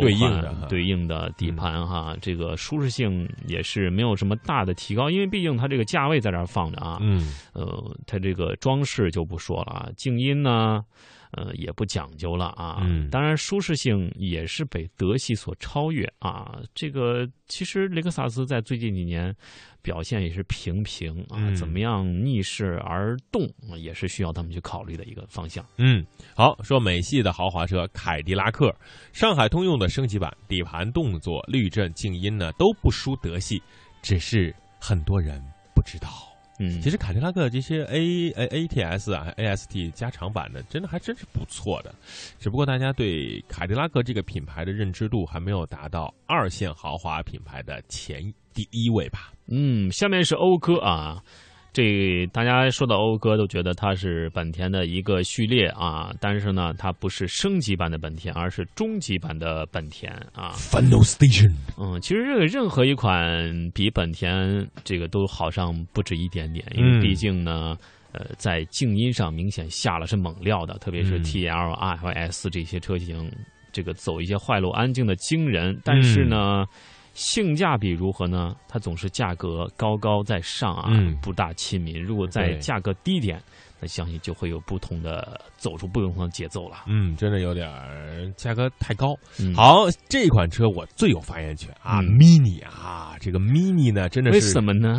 [0.00, 6.98] 对应的对应的底盘哈，这个舒适性也是没有什么大的提高，因为毕竟它这个价位在这儿放着啊。
[7.00, 10.82] 嗯，呃，它这个装饰就不说了啊，静音呢。
[11.32, 12.78] 呃，也不讲究了啊。
[12.82, 16.60] 嗯，当然，舒适性也是被德系所超越啊。
[16.74, 19.34] 这个其实雷克萨斯在最近几年
[19.82, 21.52] 表现也是平平啊。
[21.54, 25.64] 怎么样逆势而动，也是需要他们去考虑的一个方向。
[25.78, 26.04] 嗯，
[26.34, 28.74] 好，说美系的豪华车凯迪拉克，
[29.12, 33.62] 上海通用的升级版，底盘动作、滤震、静音呢都不输德系，
[34.02, 35.42] 只是很多人
[35.74, 36.08] 不知道。
[36.64, 41.92] 嗯，其实凯迪拉克这些 A A A T S 啊 A S T 加长版的，真的还真是不错的，
[42.38, 49.32] 只不过大家对凯迪拉克这个品牌的认知度还没有达到二线豪华品牌的前第一位吧。
[49.48, 51.20] 嗯，下面是讴歌啊。
[51.72, 60.52] 这大家说到讴歌都觉得它是本田的一个序列啊，但是呢，它不是升级版的本田，而是中级版的本田啊。
[60.52, 61.54] Final Station。
[61.78, 67.74] 嗯，其实这个任何一款比本田这个都好上不止一点点，因为毕竟呢，
[68.12, 73.32] 呃，在静音上明显下了是猛料的，特别是 T L R 和 S 这些车型，
[73.72, 76.66] 这个走一些坏路安静的惊人，但是呢。
[77.14, 78.54] 性价比如何呢？
[78.68, 80.90] 它总是价格高高在上啊，
[81.20, 82.02] 不大亲民。
[82.02, 83.40] 如果在价格低点，
[83.80, 86.84] 那相信就会有不同的走出不同的节奏了。
[86.86, 87.70] 嗯，真的有点
[88.36, 89.14] 价格太高。
[89.54, 94.98] 好，这款车我最有发言权啊，mini 啊，这个 mini 呢，真的是为什么呢？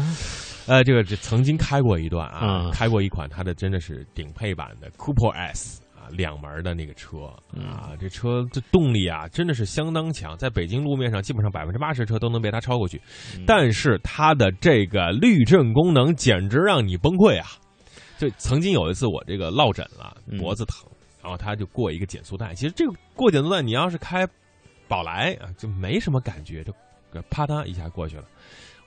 [0.66, 5.82] 呃，这个曾经开过一段啊，开过一款它的真的是顶配版的 Cooper S。
[6.12, 7.26] 两门的那个车
[7.58, 13.01] 啊，这车这动力啊，真的是相当强，在北京路面上，基本上百分之八十车都能被它超过去。
[13.45, 17.47] 但是它的这个滤震功能简直让你崩溃啊！
[18.18, 20.89] 就曾经有一次我这个落枕了，脖子疼
[21.22, 22.54] 然后他就过一个减速带。
[22.54, 24.28] 其实这个过减速带，你要是开
[24.88, 26.74] 宝来啊，就没什么感觉，就
[27.30, 28.26] 啪嗒一下过去了。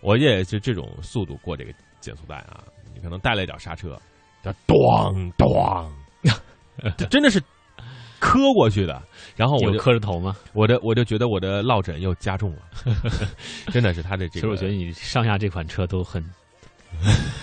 [0.02, 2.62] 我也是这种速度过这个减速带啊，
[2.94, 3.98] 你可能带了一脚刹车，
[4.42, 6.05] 叫咣咣，这
[7.10, 7.42] 真的是
[8.18, 9.00] 磕过去的。
[9.34, 10.34] 然后我就磕着头吗？
[10.54, 12.62] 我的我就觉得我的落枕又加重了，
[13.70, 14.40] 真的是他的这个。
[14.40, 16.24] 其实我觉得你上下这款车都很。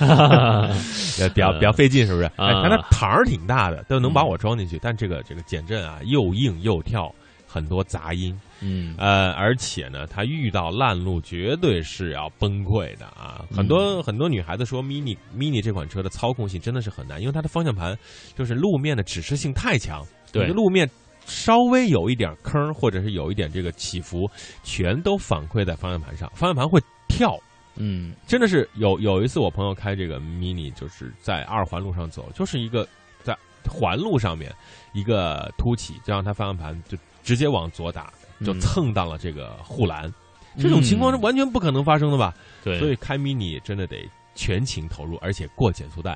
[1.36, 2.26] 比较比较费劲，是不是？
[2.38, 4.80] 哎，它膛儿挺大的，都能把我装进去。
[4.82, 7.14] 但这个这个减震啊，又硬又跳，
[7.54, 8.36] 很多杂音。
[8.62, 13.46] 嗯，呃，而且呢，它遇到烂路绝对是要崩溃的啊！
[13.56, 17.96] 很多很多女孩子说，mini mini 这款车的操控性真的是很难，因为它的方向盘
[18.36, 20.04] 就是路面的指示性太强。
[20.32, 20.90] 对，路面
[21.26, 24.28] 稍微有一点坑，或者是有一点这个起伏，
[24.64, 27.38] 全都反馈在方向盘上，方向盘会跳。
[27.76, 32.88] 嗯，真的是有有一次，我朋友开这个 mini，就是在二环路上走，就是一个
[33.24, 33.36] 在
[33.68, 34.54] 环路上面
[34.94, 38.12] 一个凸起，就让他方向盘就直接往左打，
[38.46, 40.14] 就蹭到了这个护栏。
[40.60, 42.34] 这种情况是完全不可能发生的吧？
[42.64, 46.16] 对，所以开 mini 真的得全情投入，而且过减速带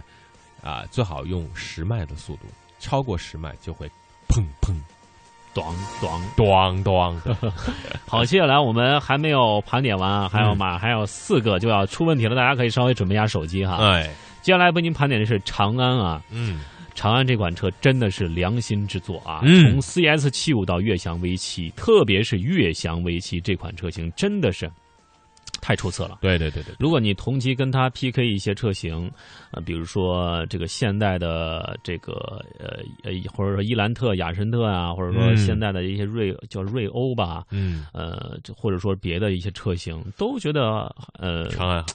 [0.61, 2.43] 啊，最好用十迈的速度，
[2.79, 3.87] 超过十迈就会
[4.27, 4.75] 砰砰。
[5.55, 7.51] 咣咣咣咣的，
[8.05, 13.77] 好，接下来我们还没有盘点完，还有马还有四个就要出问题了，大家可以稍微准备一下手机哈。
[13.77, 14.07] 哎，
[14.43, 16.59] 接下来为您盘点的是长安啊，嗯，
[16.97, 24.69] 长安这款车真的是良心之作啊，嗯，从 CS 七五到悦翔 V 七，特别是悦翔 V 七这款车型真的是。
[25.59, 26.73] 太出色了，对对对对。
[26.79, 29.11] 如果你同期跟它 PK 一些车型，
[29.51, 32.13] 呃，比如说这个现代的这个
[32.57, 41.87] 呃呃，或者说伊兰特、雅绅特啊，或者说现代的一些瑞叫瑞欧吧，嗯，呃，或者说别的一些车型，都觉得呃长安好。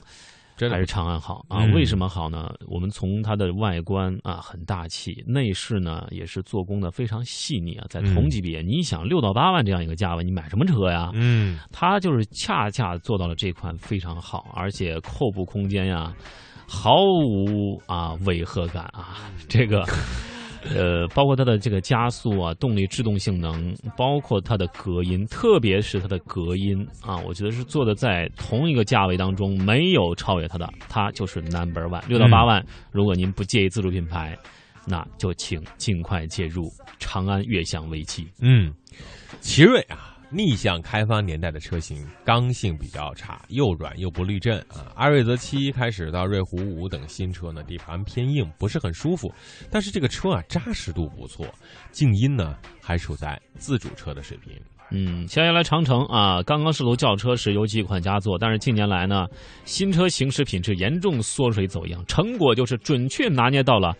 [0.69, 1.63] 还是长安好啊？
[1.73, 2.53] 为什么好呢？
[2.67, 7.85] 我们从它的外观啊，很大气，内饰呢也是做工的非常细腻啊。
[7.89, 11.11] 在同级别，你想六到八万这样一个价位，你买什么车呀？
[11.13, 16.13] 嗯，它就是恰恰做到了这款非常好，而且后部空间呀，
[16.67, 19.85] 毫无啊违和感啊，这个。
[20.75, 32.01] 呃，包括它的这个加速啊，动力制动性能，包括它的隔音，特别是它的隔音啊，我觉得是做的在同一个价位当中没有超越它的，它就是 number one。
[32.07, 34.37] 六到八万，如果您不介意自主品牌，
[34.85, 38.27] 那就请尽快介入长安悦享 V 七。
[38.39, 38.73] 嗯，
[39.41, 40.12] 奇瑞啊。
[40.35, 44.91] 逆向开发年代的车型刚性比较差，又软又不滤震啊。
[44.95, 49.31] 阿瑞泽七开始到瑞虎五等新车呢，底盘偏硬，不是很舒服。
[49.69, 51.45] 但是这个车啊，扎实度不错，
[51.91, 54.59] 静音呢还处在自主车的水平。
[54.89, 59.27] 嗯，接下来长城啊，刚刚试图轿车时有几款佳作，但是近年来呢，
[59.65, 63.95] 新车行驶品质严重缩水走样，成果就是准确拿捏到了。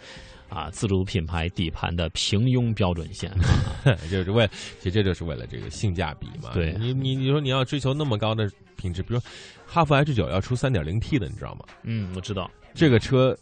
[0.54, 3.32] 啊，自主品牌底盘的平庸标准线，
[4.12, 4.48] 就是为，
[4.78, 6.52] 其实这就是为了这个性价比嘛。
[6.54, 9.20] 对你，你你说你要追求那么高的品质，比如
[9.66, 11.66] 哈弗 H 九要出三点零 T 的，你知道吗？
[11.82, 13.36] 嗯，我知道这个车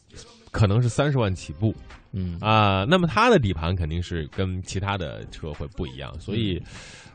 [0.52, 1.76] 可能是三十万起步。
[2.14, 6.62] 嗯啊，那么它的底盘肯定是跟其他的车会不一样，所以。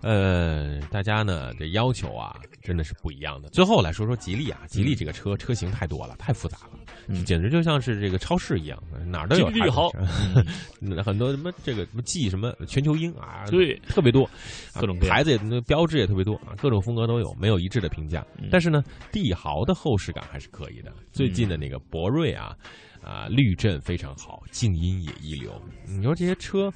[0.02, 3.48] 呃，大家呢这要求啊，真的是不一样的。
[3.50, 9.50] 最后来说说吉利啊，吉利这个车车型太多了，太复杂了，简直就像是这个超市一样，哪儿都有。
[9.50, 9.90] 吉利好，
[11.04, 14.28] 很多什么这个什么 G 什么全球鹰啊，对，特别多，
[14.74, 18.24] 各种牌子也标志也特别多啊，各种风格都有，没有一致的评价。
[18.50, 20.92] 但是呢，帝豪的后视感还是可以的。
[21.12, 22.56] 最近的那个博瑞啊。
[23.06, 25.50] 啊，滤震非常好，静音也一流。
[25.86, 26.72] 你说这些车，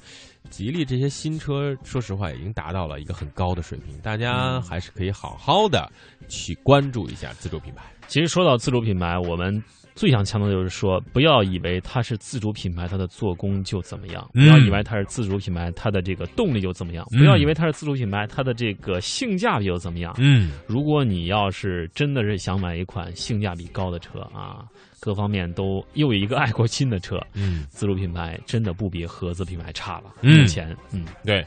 [0.49, 5.91] 吉利这些新车，说实话已经达到了一个很高的水平，大家还是可以好好的
[6.29, 7.83] 去关注一下自主品牌。
[8.07, 9.61] 其实说到自主品牌，我们。
[9.93, 20.15] 最想强调的就是说，不要以为它是自主品牌，它的做工就怎么样；不要以为它是自主品牌，它的这个动力就怎么样；不要以为它是自主品牌，它的这个性价比又怎么样。
[20.17, 24.65] 嗯，如果你要是真的是想买一款性价比高的车啊，
[25.01, 30.13] 各方面都又有一个爱国心的车，嗯，自主品牌真的不比合资品牌差了。
[30.21, 31.45] 目前，嗯，对，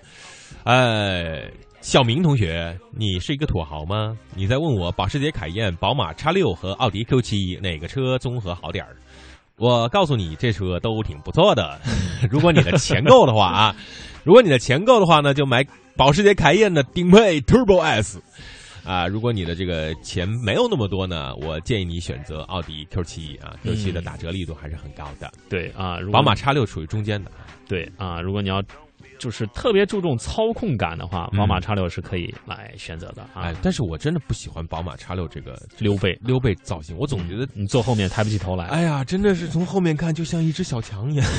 [0.65, 1.51] 哎。
[1.81, 4.17] 小明同学，你是一个土豪吗？
[4.35, 8.97] 你在问我保时捷凯宴、宝马叉六和奥迪 Q 七哪个车综合好点儿？
[9.59, 11.79] 我告诉你，这车都挺不错的。
[12.31, 13.77] 如果你的钱够的话啊，
[14.25, 15.63] 如果你的钱够的话呢，就买
[15.95, 18.19] 保时捷凯宴的顶配 Turbo S
[18.85, 19.07] 啊。
[19.07, 25.33] 如果你的这个钱没有那么多呢，我建议你选择奥迪 Q 七啊，Q 七的打折力度还是很高的。
[25.49, 27.31] 对啊，宝马叉六处于中间的。
[27.67, 28.63] 对啊，如果你要。
[29.19, 33.53] 就是特别注重操控感的话，宝马叉六是可以来选择的啊。
[33.63, 38.67] 但是我真的不喜欢宝马叉六这个溜背溜背造型，我总觉得你坐后面抬不起头来。
[38.67, 41.27] 哎呀，真的是从后面看就像一只小强一样。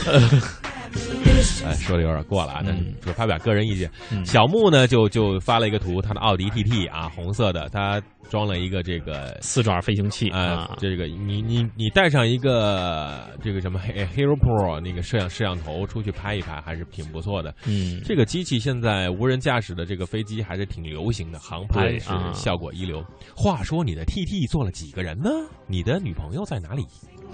[1.66, 3.90] 哎，说的有点过了啊，但是只发表个人意见。
[4.12, 17.54] 嗯小木呢就就发了一个图，他的奥迪 TT 啊，红色的，他装了一个这个四爪飞行器啊啊，这个你你你带上一个这个什么 He- Hero Pro 那个摄像摄像头出去拍一拍，还是挺不错的。
[17.66, 23.04] 嗯，这个机器现在无人驾驶的这个飞机还是挺流行的，航拍是效果一流。
[23.36, 25.30] 话说你的 TT 坐了几个人呢？
[25.68, 26.86] 你的女朋友在哪里？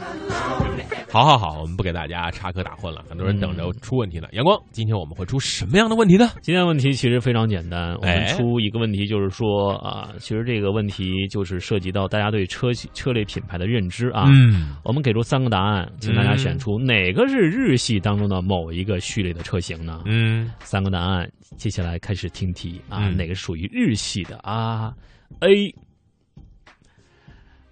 [1.11, 4.29] 好好好，我们不给大家插科打诨了，很多人等着出问题呢。
[4.31, 6.29] 阳光，今天我们会出什么样的问题呢？
[6.41, 14.23] 今天问题其实非常简单，我们哎出一个问题，就是说啊，其实这个问题就是涉及到大家对车系车类品牌的认知啊。
[14.27, 20.03] 嗯，我们给出三个答案，请大家选出哪个是日系当中的某一个序列的车型呢？
[20.05, 24.93] 嗯，三个答案，接下来开始听题啊，嗯哪个属于日系的啊
[25.41, 25.75] ？A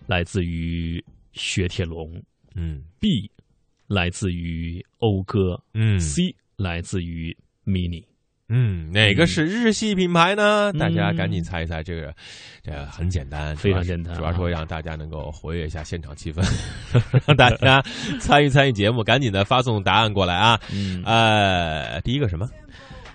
[0.07, 1.01] 来自于
[1.33, 2.21] 雪铁龙，
[2.55, 3.29] 嗯，B
[3.87, 8.03] 来自于讴歌，嗯，C 来自于 Mini。
[8.51, 10.71] 嗯，哪个是日系品牌呢？
[10.73, 12.11] 嗯大家赶紧猜一猜，这个
[12.63, 16.43] 这个很简单，非常简单啊主要是让大家能够活跃一下现场气氛，
[17.27, 17.79] 让大家
[18.19, 20.59] 参与参与节目，赶紧的发送答案过来啊！
[20.73, 22.49] 嗯呃，第一个什么？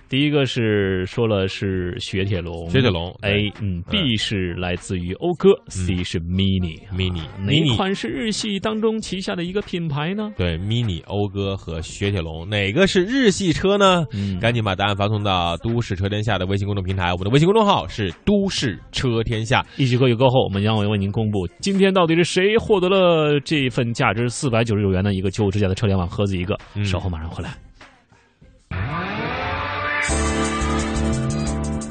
[0.07, 10.31] 第一个是说了是雪铁龙，雪铁龙 A，嗯，B 是来自于讴歌，C 是 Mini 嗯 Mini 哪款是日系当中旗下的一个品牌呢？
[10.37, 14.05] 对，mini 讴歌和雪铁龙哪个是日系车呢？
[14.13, 19.65] 嗯赶紧把答案发送到都市车天下的微信公众平台，我们的微信公众号是都市车天下。
[19.77, 26.55] 一曲歌曲过后，我们将会为您公布今天到底是谁获得了这份价值四百九十九元的一个九五之家的车联网盒子一个。
[26.75, 27.57] 嗯稍后马上回来。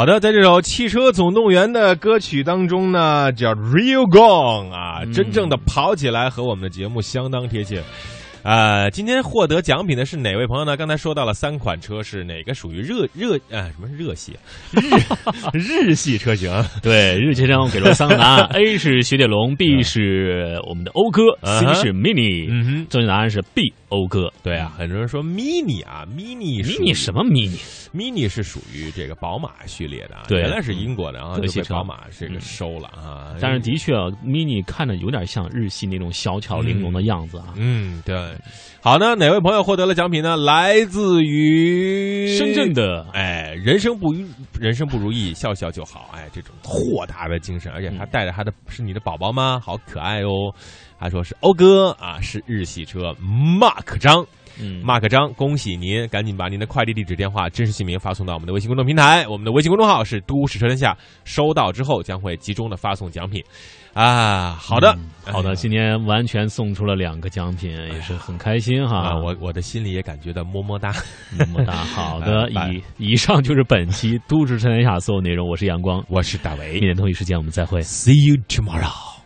[0.00, 7.82] 好的，在这首《汽车总动员》的歌曲当中呢，叫《Real Gone》啊，真正的跑起来和我们的节目相当贴切。
[8.42, 10.74] 呃，今天获得奖品的是哪位朋友呢？
[10.74, 14.34] 刚才说到了三款车是哪个属于热热啊什么热系
[15.52, 16.50] 日日系车型？
[16.80, 22.46] 对，日系车我给出三个答案：A 是雪铁龙，B 是我们的讴歌，C 是 Mini。
[22.50, 24.32] 嗯哼，正确答案是 B，讴歌。
[24.42, 33.34] 对啊，很多人说 mini 啊，mini mini 什么 Mini？mini 是属于这个宝马序列的啊，对原来是英国的，然后德系车就被宝马这个嗯收了啊。
[33.40, 37.52] 但是的确啊，Mini 看着有点像日系那种小巧玲珑的样子啊。
[37.56, 38.16] 嗯，对。
[38.80, 40.36] 好呢，哪位朋友获得了奖品呢？
[40.36, 44.24] 来自于深圳的哎，人生不如
[44.58, 46.08] 人生不如意，笑笑就好。
[46.14, 49.60] 哎，这种豁达的精神，而且他带着他的是你的宝宝吗？
[49.62, 50.54] 好可爱哦。
[51.00, 54.24] 他说是欧哥啊，是日系车，Mark 张。
[54.62, 56.06] 嗯，Mark 张，恭喜您！
[56.08, 59.26] 赶紧把您的快递地址、电话、真实姓名发送到我们的微信公众平台。
[59.26, 60.94] 我们的微信公众号是“都市车天下”，
[61.24, 63.42] 收到之后将会集中的发送奖品。
[63.94, 64.94] 啊，好的，
[65.24, 68.98] 好的，今天完全送出了两个奖品，也是很开心哈。
[69.16, 70.92] 啊，我我的心里也感觉到么么哒，
[71.38, 71.72] 么么哒。
[71.76, 75.48] 好的，哎 以以上就是本期《都市车天下》所有内容。
[75.48, 77.80] 我是阳光，我是大为，明天同一时间我们再会。
[77.80, 79.19] See you tomorrow。